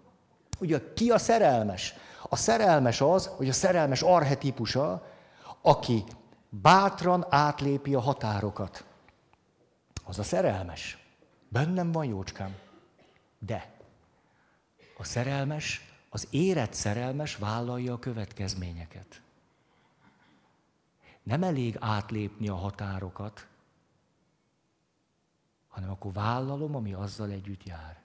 [0.61, 1.95] Ugye ki a szerelmes?
[2.29, 5.07] A szerelmes az, hogy a szerelmes arhetipusa,
[5.63, 6.05] aki
[6.49, 8.85] bátran átlépi a határokat.
[10.05, 10.99] Az a szerelmes.
[11.49, 12.55] Bennem van jócskám.
[13.39, 13.71] De
[14.99, 19.21] a szerelmes, az érett szerelmes vállalja a következményeket.
[21.27, 23.47] Nem elég átlépni a határokat,
[25.69, 28.01] hanem akkor vállalom, ami azzal együtt jár.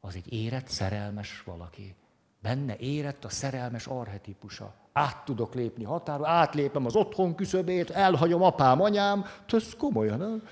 [0.00, 1.94] Az egy érett, szerelmes valaki.
[2.42, 4.74] Benne érett a szerelmes arhetipusa.
[4.92, 10.48] Át tudok lépni határa, átlépem az otthon küszöbét, elhagyom apám, anyám, ez komolyan, nem?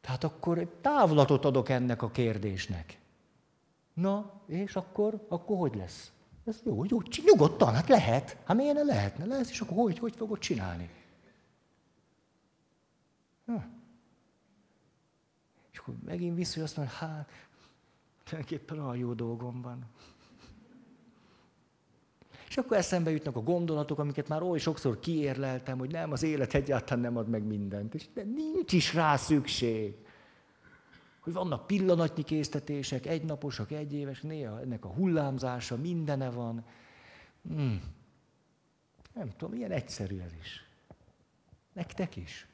[0.00, 2.98] Tehát akkor egy távlatot adok ennek a kérdésnek.
[3.92, 6.13] Na, és akkor, akkor hogy lesz?
[6.44, 8.36] Ez jó, jó, nyugodtan, hát lehet.
[8.44, 9.24] Hát miért ne lehetne?
[9.24, 10.90] Lehet, és akkor hogy, hogy fogod csinálni?
[13.46, 13.56] Hm.
[15.72, 17.30] És akkor megint vissza, hogy azt mondja, hát,
[18.24, 19.84] tulajdonképpen olyan jó dolgom van.
[22.48, 26.54] És akkor eszembe jutnak a gondolatok, amiket már oly sokszor kiérleltem, hogy nem, az élet
[26.54, 27.94] egyáltalán nem ad meg mindent.
[27.94, 30.03] És de nincs is rá szükség.
[31.24, 36.64] Hogy vannak pillanatnyi késztetések, egynaposak, egyéves, néha ennek a hullámzása, mindene van.
[37.48, 37.82] Hmm.
[39.12, 40.68] Nem tudom, ilyen egyszerű ez is.
[41.72, 42.46] Nektek is.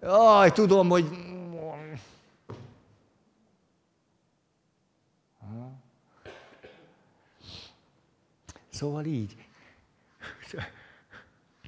[0.00, 1.08] Jaj, tudom, hogy...
[8.68, 9.36] Szóval így.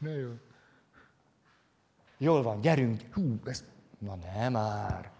[0.00, 0.38] Na jó.
[2.18, 3.02] Jól van, gyerünk.
[3.12, 3.64] Hú, ez...
[4.04, 5.10] Na nem már.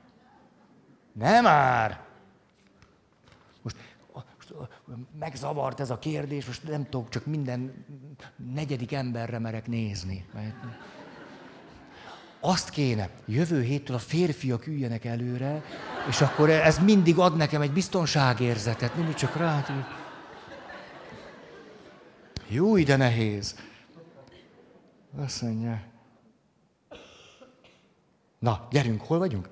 [1.13, 2.01] Nem már.
[3.63, 3.77] Most,
[4.15, 4.55] most
[5.19, 7.85] megzavart ez a kérdés, most nem tudok, csak minden
[8.55, 10.27] negyedik emberre merek nézni.
[12.41, 15.63] Azt kéne, jövő héttől a férfiak üljenek előre,
[16.09, 19.65] és akkor ez mindig ad nekem egy biztonságérzetet, mindig csak rá.
[22.49, 23.57] Jó, de nehéz.
[25.17, 25.93] Azt mondja.
[28.45, 29.49] Na, gyerünk, hol vagyunk?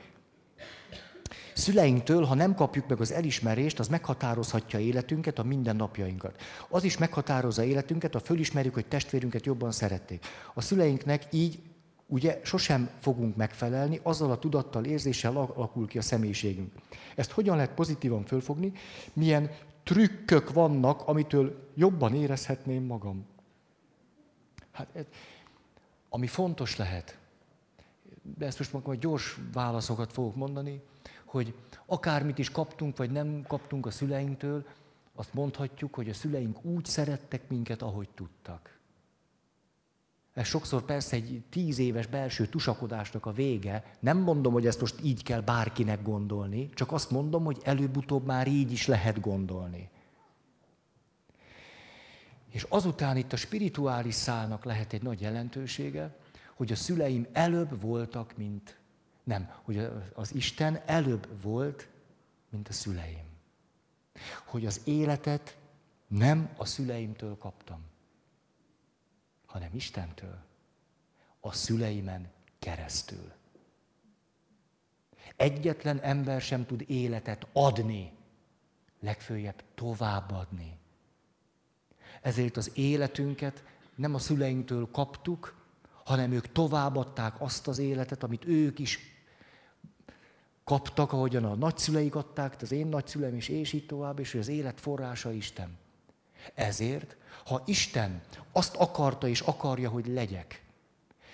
[1.54, 6.42] Szüleinktől, ha nem kapjuk meg az elismerést, az meghatározhatja életünket, a mindennapjainkat.
[6.68, 10.24] Az is meghatározza életünket, ha fölismerjük, hogy testvérünket jobban szerették.
[10.54, 11.62] A szüleinknek így
[12.06, 16.72] ugye sosem fogunk megfelelni, azzal a tudattal, érzéssel alakul ki a személyiségünk.
[17.14, 18.72] Ezt hogyan lehet pozitívan fölfogni?
[19.12, 19.50] Milyen
[19.82, 23.26] trükkök vannak, amitől jobban érezhetném magam?
[24.72, 25.06] Hát,
[26.08, 27.20] ami fontos lehet,
[28.22, 30.82] de ezt most majd gyors válaszokat fogok mondani,
[31.24, 31.54] hogy
[31.86, 34.66] akármit is kaptunk, vagy nem kaptunk a szüleinktől,
[35.14, 38.80] azt mondhatjuk, hogy a szüleink úgy szerettek minket, ahogy tudtak.
[40.32, 43.96] Ez sokszor persze egy tíz éves belső tusakodásnak a vége.
[44.00, 48.46] Nem mondom, hogy ezt most így kell bárkinek gondolni, csak azt mondom, hogy előbb-utóbb már
[48.46, 49.90] így is lehet gondolni.
[52.50, 56.16] És azután itt a spirituális szálnak lehet egy nagy jelentősége,
[56.62, 58.78] hogy a szüleim előbb voltak, mint
[59.24, 61.88] nem, hogy az Isten előbb volt,
[62.50, 63.24] mint a szüleim.
[64.44, 65.58] Hogy az életet
[66.06, 67.80] nem a szüleimtől kaptam,
[69.46, 70.38] hanem Istentől,
[71.40, 73.32] a szüleimen keresztül.
[75.36, 78.12] Egyetlen ember sem tud életet adni,
[79.00, 80.78] legfőjebb továbbadni.
[82.20, 85.60] Ezért az életünket nem a szüleinktől kaptuk,
[86.04, 88.98] hanem ők továbbadták azt az életet, amit ők is
[90.64, 94.80] kaptak, ahogyan a nagyszüleik adták, az én nagyszüleim is, és így tovább, és az élet
[94.80, 95.78] forrása Isten.
[96.54, 98.22] Ezért, ha Isten
[98.52, 100.64] azt akarta és akarja, hogy legyek,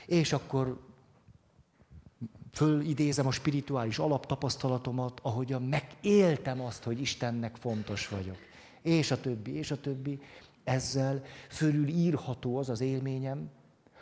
[0.07, 0.87] és akkor
[2.53, 8.39] fölidézem a spirituális alaptapasztalatomat, ahogyan megéltem azt, hogy Istennek fontos vagyok,
[8.83, 10.21] és a többi, és a többi,
[10.65, 13.51] ezzel fölül írható az az élményem,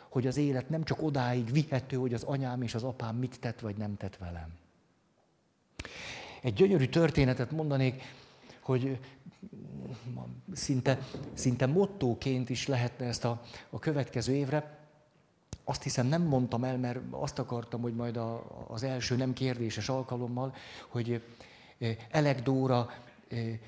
[0.09, 3.59] hogy az élet nem csak odáig vihető, hogy az anyám és az apám mit tett
[3.59, 4.53] vagy nem tett velem.
[6.41, 8.03] Egy gyönyörű történetet mondanék,
[8.59, 8.99] hogy
[10.53, 10.99] szinte,
[11.33, 14.77] szinte mottóként is lehetne ezt a, a következő évre.
[15.63, 19.89] Azt hiszem nem mondtam el, mert azt akartam, hogy majd a, az első nem kérdéses
[19.89, 20.55] alkalommal,
[20.87, 21.23] hogy
[21.77, 22.89] eh, Elek Dóra,
[23.27, 23.59] eh,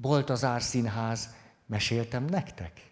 [0.00, 1.34] Boltazár Színház,
[1.66, 2.90] meséltem nektek?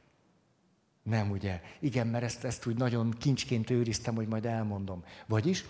[1.05, 1.61] Nem, ugye?
[1.81, 5.05] Igen, mert ezt, ezt úgy nagyon kincsként őriztem, hogy majd elmondom.
[5.27, 5.65] Vagyis,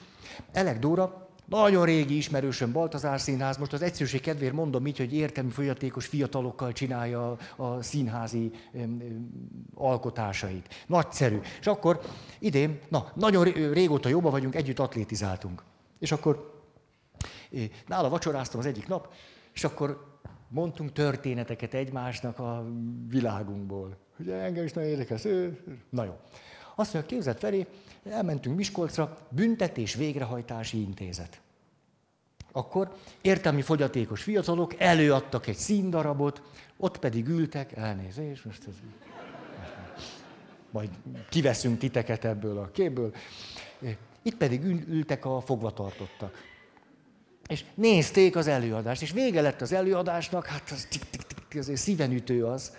[0.53, 5.51] Elek Dóra nagyon régi ismerősöm Baltazár Színház, most az egyszerűség kedvéért mondom így, hogy értelmi
[5.51, 8.51] folyatékos fiatalokkal csinálja a, színházi
[9.75, 10.85] alkotásait.
[10.87, 11.41] Nagyszerű.
[11.61, 12.01] És akkor
[12.39, 15.63] idén, na, nagyon régóta jobban vagyunk, együtt atlétizáltunk.
[15.99, 16.63] És akkor
[17.87, 19.13] nála vacsoráztam az egyik nap,
[19.53, 20.19] és akkor
[20.49, 22.67] mondtunk történeteket egymásnak a
[23.09, 23.97] világunkból.
[24.19, 25.19] Ugye engem is nagyon érdekel.
[25.91, 26.17] Na jó.
[26.75, 27.67] Azt mondja, képzett felé,
[28.11, 31.41] elmentünk Miskolcra, büntetés végrehajtási intézet.
[32.53, 36.43] Akkor értelmi fogyatékos fiatalok előadtak egy színdarabot,
[36.77, 38.75] ott pedig ültek, elnézés, most ez...
[40.71, 40.91] Majd
[41.29, 43.15] kiveszünk titeket ebből a képből.
[44.23, 46.43] Itt pedig ültek a fogvatartottak.
[47.47, 51.81] És nézték az előadást, és vége lett az előadásnak, hát az tik, tik, tik, azért
[51.81, 52.77] szívenütő az.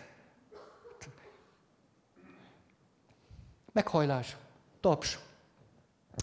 [3.75, 4.35] Meghajlás,
[4.79, 5.19] taps,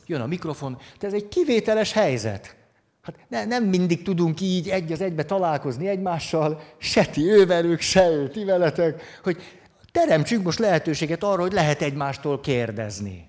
[0.06, 2.56] jön a mikrofon, de ez egy kivételes helyzet.
[3.02, 8.08] Hát ne, nem mindig tudunk így egy az egybe találkozni egymással, se ti ővelük, se
[8.10, 9.42] ő ti veletek, hogy
[9.90, 13.28] teremtsünk most lehetőséget arra, hogy lehet egymástól kérdezni.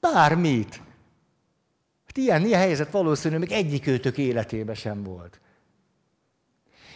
[0.00, 0.80] Bármit.
[2.06, 5.40] Hát ilyen, ilyen helyzet valószínűleg még egyik őtök életében sem volt.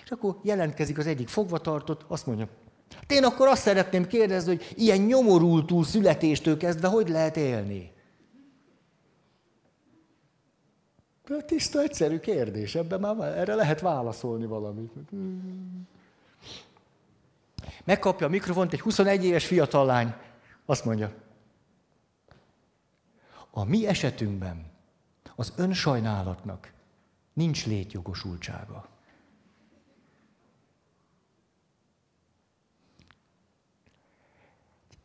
[0.04, 2.48] És akkor jelentkezik az egyik fogvatartott, azt mondja,
[2.95, 7.93] hát én akkor azt szeretném kérdezni, hogy ilyen nyomorultú születéstől kezdve hogy lehet élni?
[11.47, 14.93] Tiszta, egyszerű kérdés, ebben már erre lehet válaszolni valamit.
[17.84, 20.14] Megkapja a mikrofont egy 21 éves fiatal lány,
[20.66, 21.12] azt mondja,
[23.51, 24.66] a mi esetünkben
[25.36, 26.72] az önsajnálatnak
[27.32, 28.88] nincs létjogosultsága.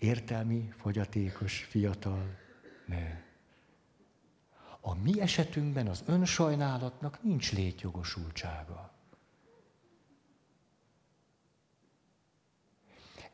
[0.05, 2.37] Értelmi, fogyatékos, fiatal
[2.85, 3.23] nő.
[4.81, 8.93] A mi esetünkben az önsajnálatnak nincs létjogosultsága.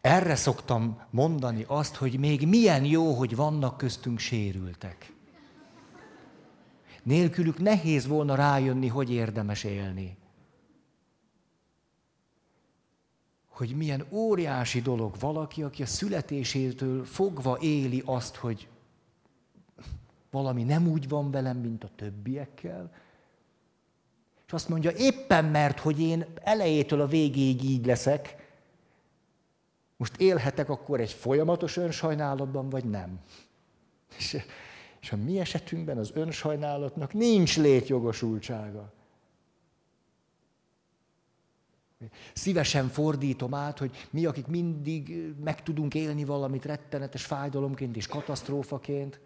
[0.02, 5.14] Erre szoktam mondani azt, hogy még milyen jó, hogy vannak köztünk sérültek.
[7.04, 10.18] Nélkülük nehéz volna rájönni, hogy érdemes élni.
[13.62, 18.68] Hogy milyen óriási dolog valaki, aki a születésétől fogva éli azt, hogy
[20.32, 22.92] valami nem úgy van velem, mint a többiekkel,
[24.46, 28.36] és azt mondja, éppen mert, hogy én elejétől a végéig így leszek,
[29.98, 33.20] most élhetek akkor egy folyamatos önsajnálatban, vagy nem?
[34.18, 34.38] És,
[35.02, 38.94] és a mi esetünkben az önsajnálatnak nincs létjogosultsága.
[42.34, 49.20] Szívesen fordítom át, hogy mi, akik mindig meg tudunk élni valamit rettenetes fájdalomként és katasztrófaként,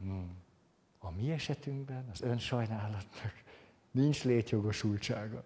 [0.00, 0.30] hmm.
[0.98, 3.32] a mi esetünkben az önsajnálatnak
[3.90, 5.42] nincs létjogosultsága.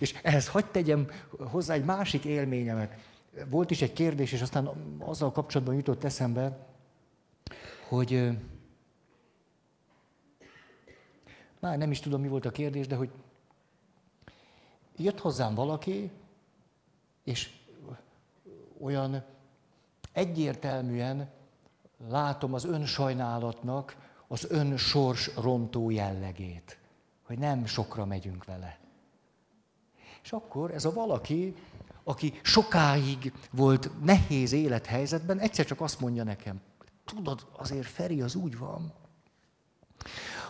[0.00, 1.06] És ehhez hagyd tegyem
[1.38, 2.98] hozzá egy másik élményemet
[3.50, 4.66] volt is egy kérdés, és aztán
[4.98, 6.66] azzal kapcsolatban jutott eszembe,
[7.88, 8.30] hogy
[11.60, 13.10] már nem is tudom, mi volt a kérdés, de hogy
[14.96, 16.10] jött hozzám valaki,
[17.24, 17.50] és
[18.80, 19.24] olyan
[20.12, 21.30] egyértelműen
[22.08, 23.96] látom az önsajnálatnak
[24.28, 26.78] az önsors rontó jellegét,
[27.22, 28.78] hogy nem sokra megyünk vele.
[30.22, 31.54] És akkor ez a valaki
[32.04, 36.60] aki sokáig volt nehéz élethelyzetben, egyszer csak azt mondja nekem,
[37.04, 38.92] tudod, azért Feri az úgy van,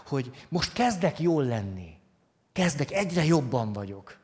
[0.07, 1.99] hogy most kezdek jól lenni.
[2.53, 4.19] Kezdek, egyre jobban vagyok.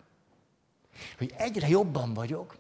[1.19, 2.57] Hogy egyre jobban vagyok,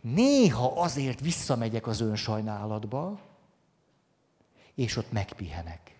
[0.00, 3.20] néha azért visszamegyek az önsajnálatba,
[4.74, 5.94] és ott megpihenek.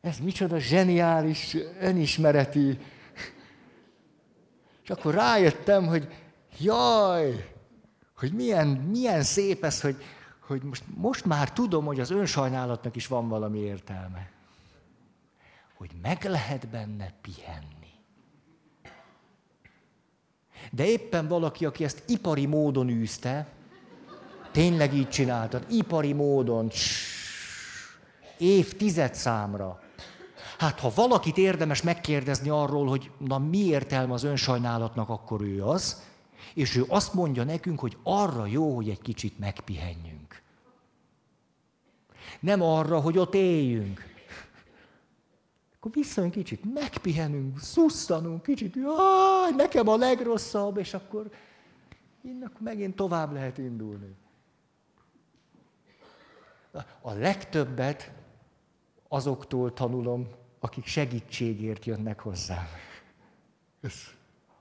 [0.00, 2.78] Ez micsoda zseniális, önismereti.
[4.82, 6.08] És akkor rájöttem, hogy
[6.58, 7.52] jaj,
[8.16, 9.96] hogy milyen, milyen szép ez, hogy,
[10.46, 14.30] hogy most, most már tudom, hogy az önsajnálatnak is van valami értelme.
[15.74, 17.92] Hogy meg lehet benne pihenni.
[20.70, 23.48] De éppen valaki, aki ezt ipari módon űzte,
[24.50, 26.70] tényleg így csináltad, ipari módon,
[28.38, 29.84] évtized számra,
[30.58, 36.02] Hát ha valakit érdemes megkérdezni arról, hogy na mi értelme az önsajnálatnak, akkor ő az,
[36.54, 40.13] és ő azt mondja nekünk, hogy arra jó, hogy egy kicsit megpihenjünk.
[42.40, 44.12] Nem arra, hogy ott éljünk.
[45.76, 51.30] Akkor visszajön kicsit, megpihenünk, szusszanunk, kicsit, jaj, nekem a legrosszabb, és akkor
[52.22, 54.14] innen megint tovább lehet indulni.
[57.00, 58.12] A legtöbbet
[59.08, 60.28] azoktól tanulom,
[60.60, 62.66] akik segítségért jönnek hozzám.
[63.80, 63.94] Ez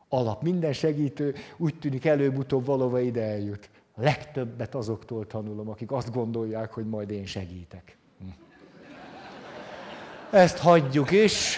[0.09, 0.41] alap.
[0.41, 3.69] Minden segítő úgy tűnik előbb-utóbb valóva ide eljut.
[3.95, 7.97] Legtöbbet azoktól tanulom, akik azt gondolják, hogy majd én segítek.
[8.19, 8.25] Hm.
[10.35, 11.57] Ezt hagyjuk is.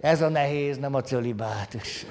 [0.00, 2.06] Ez a nehéz, nem a cölibátus.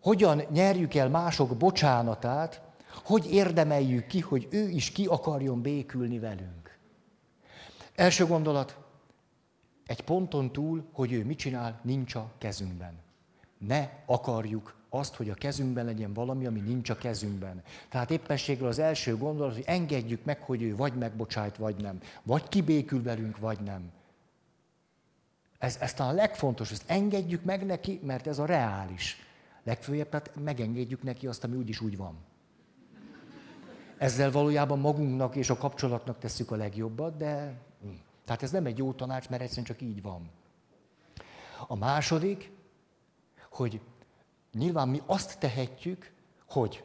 [0.00, 2.62] hogyan nyerjük el mások bocsánatát,
[3.04, 6.78] hogy érdemeljük ki, hogy ő is ki akarjon békülni velünk.
[7.94, 8.76] Első gondolat,
[9.86, 12.94] egy ponton túl, hogy ő mit csinál, nincs a kezünkben.
[13.58, 17.62] Ne akarjuk azt, hogy a kezünkben legyen valami, ami nincs a kezünkben.
[17.88, 22.00] Tehát éppességről az első gondolat, hogy engedjük meg, hogy ő vagy megbocsájt, vagy nem.
[22.22, 23.92] Vagy kibékül velünk, vagy nem.
[25.58, 29.16] Ez, ez talán a legfontosabb, ezt engedjük meg neki, mert ez a reális.
[29.62, 32.16] Legfőjebb, tehát megengedjük neki azt, ami úgyis úgy van.
[33.98, 37.54] Ezzel valójában magunknak és a kapcsolatnak tesszük a legjobbat, de.
[38.24, 40.30] Tehát ez nem egy jó tanács, mert egyszerűen csak így van.
[41.66, 42.50] A második,
[43.50, 43.80] hogy
[44.52, 46.12] nyilván mi azt tehetjük,
[46.48, 46.84] hogy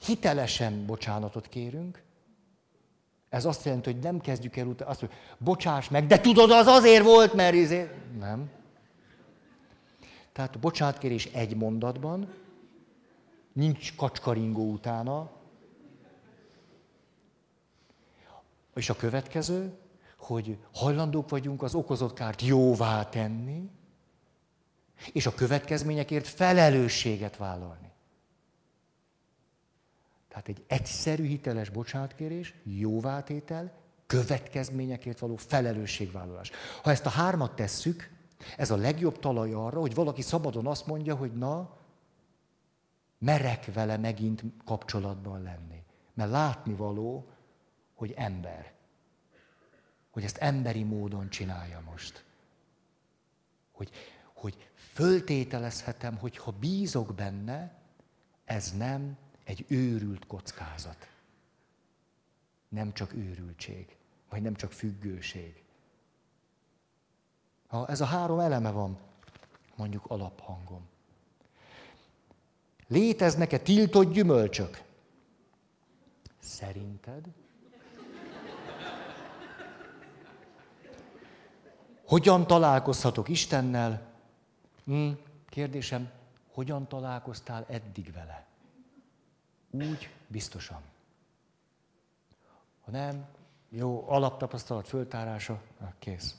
[0.00, 2.04] hitelesen bocsánatot kérünk,
[3.28, 6.66] ez azt jelenti, hogy nem kezdjük el utána azt, hogy bocsáss meg, de tudod, az
[6.66, 7.90] azért volt, mert izé...
[8.18, 8.50] Nem.
[10.32, 12.32] Tehát a bocsánatkérés egy mondatban,
[13.52, 15.30] nincs kacskaringó utána.
[18.74, 19.78] És a következő,
[20.26, 23.70] hogy hajlandók vagyunk az okozott kárt jóvá tenni,
[25.12, 27.90] és a következményekért felelősséget vállalni.
[30.28, 33.72] Tehát egy egyszerű, hiteles bocsánatkérés, jóvátétel,
[34.06, 36.50] következményekért való felelősségvállalás.
[36.82, 38.10] Ha ezt a hármat tesszük,
[38.56, 41.76] ez a legjobb talaj arra, hogy valaki szabadon azt mondja, hogy na,
[43.18, 45.82] merek vele megint kapcsolatban lenni.
[46.14, 47.28] Mert látni való,
[47.94, 48.75] hogy ember.
[50.16, 52.24] Hogy ezt emberi módon csinálja most.
[53.72, 53.90] Hogy,
[54.32, 57.74] hogy föltételezhetem, hogy ha bízok benne,
[58.44, 61.08] ez nem egy őrült kockázat.
[62.68, 63.96] Nem csak őrültség,
[64.28, 65.64] vagy nem csak függőség.
[67.66, 68.98] Ha ez a három eleme van,
[69.74, 70.88] mondjuk alaphangom.
[72.86, 74.82] Léteznek-e tiltott gyümölcsök?
[76.38, 77.26] Szerinted?
[82.06, 84.02] Hogyan találkozhatok Istennel?
[84.84, 85.08] Hm,
[85.48, 86.10] kérdésem,
[86.52, 88.46] hogyan találkoztál eddig vele?
[89.70, 90.80] Úgy biztosan.
[92.84, 93.24] Ha nem,
[93.68, 95.60] jó, alaptapasztalat föltárása,
[95.98, 96.36] kész.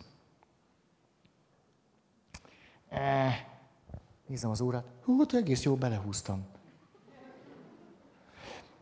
[2.89, 3.45] Eh,
[4.27, 4.85] nézem az órát.
[5.03, 6.45] Hú, hát egész jó belehúztam.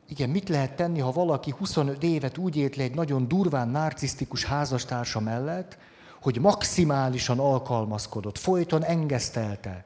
[0.07, 4.43] Igen, mit lehet tenni, ha valaki 25 évet úgy élt le egy nagyon durván narcisztikus
[4.43, 5.77] házastársa mellett,
[6.26, 9.86] hogy maximálisan alkalmazkodott, folyton engesztelte.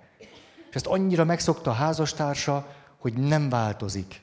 [0.70, 2.68] És ezt annyira megszokta a házastársa,
[3.00, 4.22] hogy nem változik.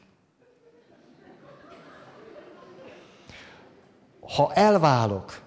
[4.34, 5.40] Ha elválok,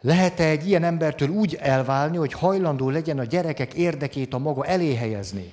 [0.00, 4.94] lehet-e egy ilyen embertől úgy elválni, hogy hajlandó legyen a gyerekek érdekét a maga elé
[4.94, 5.52] helyezni?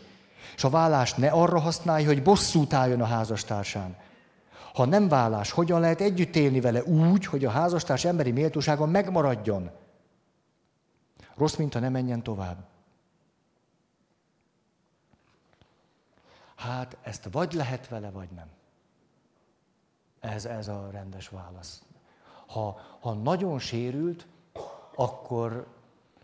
[0.56, 3.96] És a vállást ne arra használja, hogy bosszút álljon a házastársán.
[4.74, 9.72] Ha nem vállás, hogyan lehet együtt élni vele úgy, hogy a házastárs emberi méltósága megmaradjon?
[11.36, 12.66] Rossz minta ne menjen tovább.
[16.56, 18.48] Hát ezt vagy lehet vele, vagy nem.
[20.20, 21.84] Ez, ez a rendes válasz.
[22.48, 24.28] Ha, ha nagyon sérült,
[24.96, 25.68] akkor,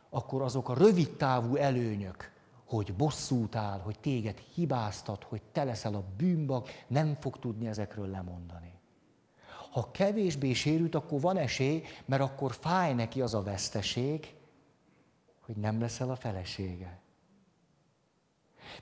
[0.09, 2.31] akkor azok a rövid távú előnyök,
[2.69, 8.07] hogy bosszút áll, hogy téged hibáztat, hogy te leszel a bűnbak, nem fog tudni ezekről
[8.07, 8.71] lemondani.
[9.71, 14.33] Ha kevésbé sérült, akkor van esély, mert akkor fáj neki az a veszteség,
[15.39, 16.99] hogy nem leszel a felesége.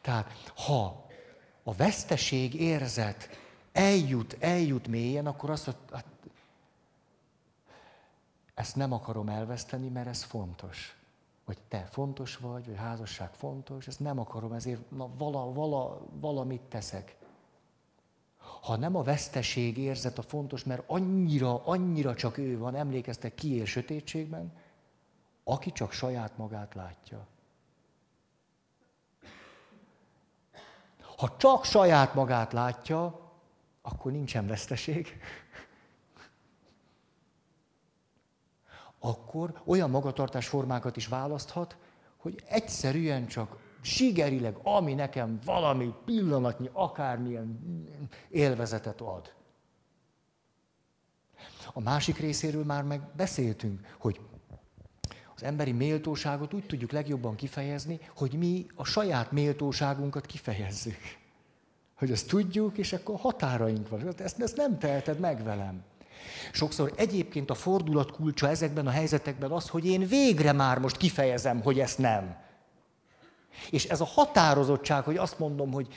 [0.01, 1.05] Tehát, ha
[1.63, 3.29] a veszteség érzet
[3.71, 6.05] eljut, eljut mélyen, akkor azt mondja, hát,
[8.53, 10.96] ezt nem akarom elveszteni, mert ez fontos.
[11.47, 16.61] Vagy te fontos vagy, vagy házasság fontos, ezt nem akarom, ezért na, vala, vala, valamit
[16.61, 17.15] teszek.
[18.37, 23.55] Ha nem a veszteség érzet a fontos, mert annyira, annyira csak ő van, emlékeztek, ki
[23.55, 24.53] él sötétségben,
[25.43, 27.27] aki csak saját magát látja.
[31.17, 33.19] Ha csak saját magát látja,
[33.81, 35.19] akkor nincsen veszteség.
[38.99, 41.77] Akkor olyan magatartásformákat is választhat,
[42.17, 47.59] hogy egyszerűen csak sigerileg, ami nekem valami pillanatnyi, akármilyen
[48.29, 49.33] élvezetet ad.
[51.73, 54.19] A másik részéről már meg beszéltünk, hogy
[55.35, 60.97] az emberi méltóságot úgy tudjuk legjobban kifejezni, hogy mi a saját méltóságunkat kifejezzük.
[61.95, 64.13] Hogy ezt tudjuk, és akkor határaink van.
[64.17, 65.83] Ezt, ezt nem teheted meg velem.
[66.51, 71.61] Sokszor egyébként a fordulat kulcsa ezekben a helyzetekben az, hogy én végre már most kifejezem,
[71.61, 72.35] hogy ezt nem.
[73.69, 75.87] És ez a határozottság, hogy azt mondom, hogy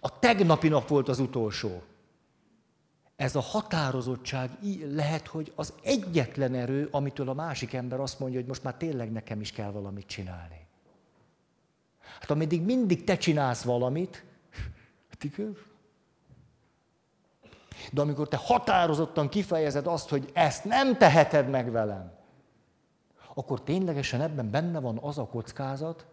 [0.00, 1.82] a tegnapi nap volt az utolsó
[3.16, 4.50] ez a határozottság
[4.88, 9.12] lehet, hogy az egyetlen erő, amitől a másik ember azt mondja, hogy most már tényleg
[9.12, 10.66] nekem is kell valamit csinálni.
[12.20, 14.24] Hát ameddig mindig te csinálsz valamit,
[17.92, 22.12] de amikor te határozottan kifejezed azt, hogy ezt nem teheted meg velem,
[23.34, 26.06] akkor ténylegesen ebben benne van az a kockázat,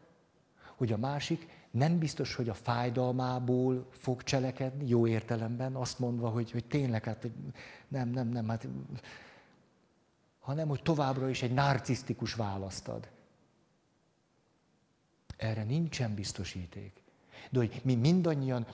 [0.75, 6.51] hogy a másik nem biztos, hogy a fájdalmából fog cselekedni, jó értelemben, azt mondva, hogy,
[6.51, 7.27] hogy tényleg, hát
[7.87, 8.67] nem, nem, nem, hát,
[10.39, 13.07] hanem hogy továbbra is egy narcisztikus választ ad.
[15.37, 17.03] Erre nincsen biztosíték.
[17.49, 18.65] De hogy mi mindannyian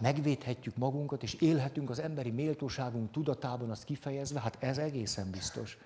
[0.00, 5.78] megvédhetjük magunkat, és élhetünk az emberi méltóságunk tudatában azt kifejezve, hát ez egészen biztos.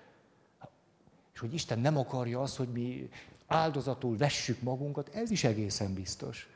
[1.33, 3.09] És hogy Isten nem akarja azt, hogy mi
[3.47, 6.47] áldozatul vessük magunkat, ez is egészen biztos.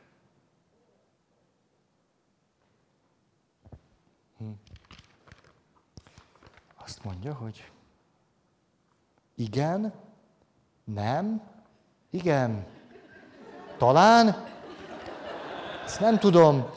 [4.38, 4.46] Hm.
[6.76, 7.72] Azt mondja, hogy
[9.36, 9.94] igen,
[10.84, 11.42] nem,
[12.10, 12.66] igen,
[13.78, 14.46] talán,
[15.86, 16.70] ezt nem tudom,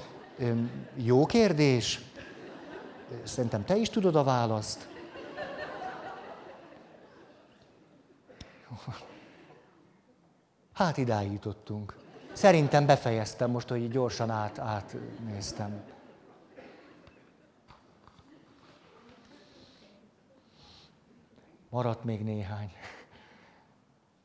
[0.94, 2.00] jó kérdés,
[3.22, 4.88] szerintem te is tudod a választ.
[10.72, 11.96] Hát idáig jutottunk.
[12.32, 15.82] Szerintem befejeztem most, hogy gyorsan át, átnéztem.
[21.68, 22.72] Maradt még néhány.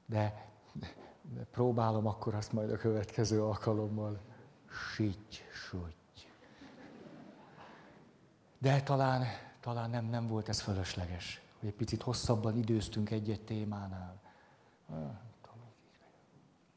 [0.06, 0.48] De
[1.52, 4.20] próbálom akkor azt majd a következő alkalommal.
[4.96, 5.44] Sitty,
[8.66, 9.26] De talán,
[9.62, 14.16] talán nem, nem volt ez fölösleges, hogy egy picit hosszabban időztünk egy-egy témánál.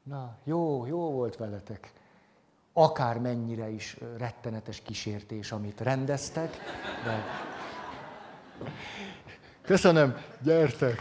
[0.03, 1.93] Na, jó, jó volt veletek.
[2.73, 6.57] Akár mennyire is rettenetes kísértés, amit rendeztek,
[7.05, 7.25] de...
[9.63, 11.01] Köszönöm, gyertek!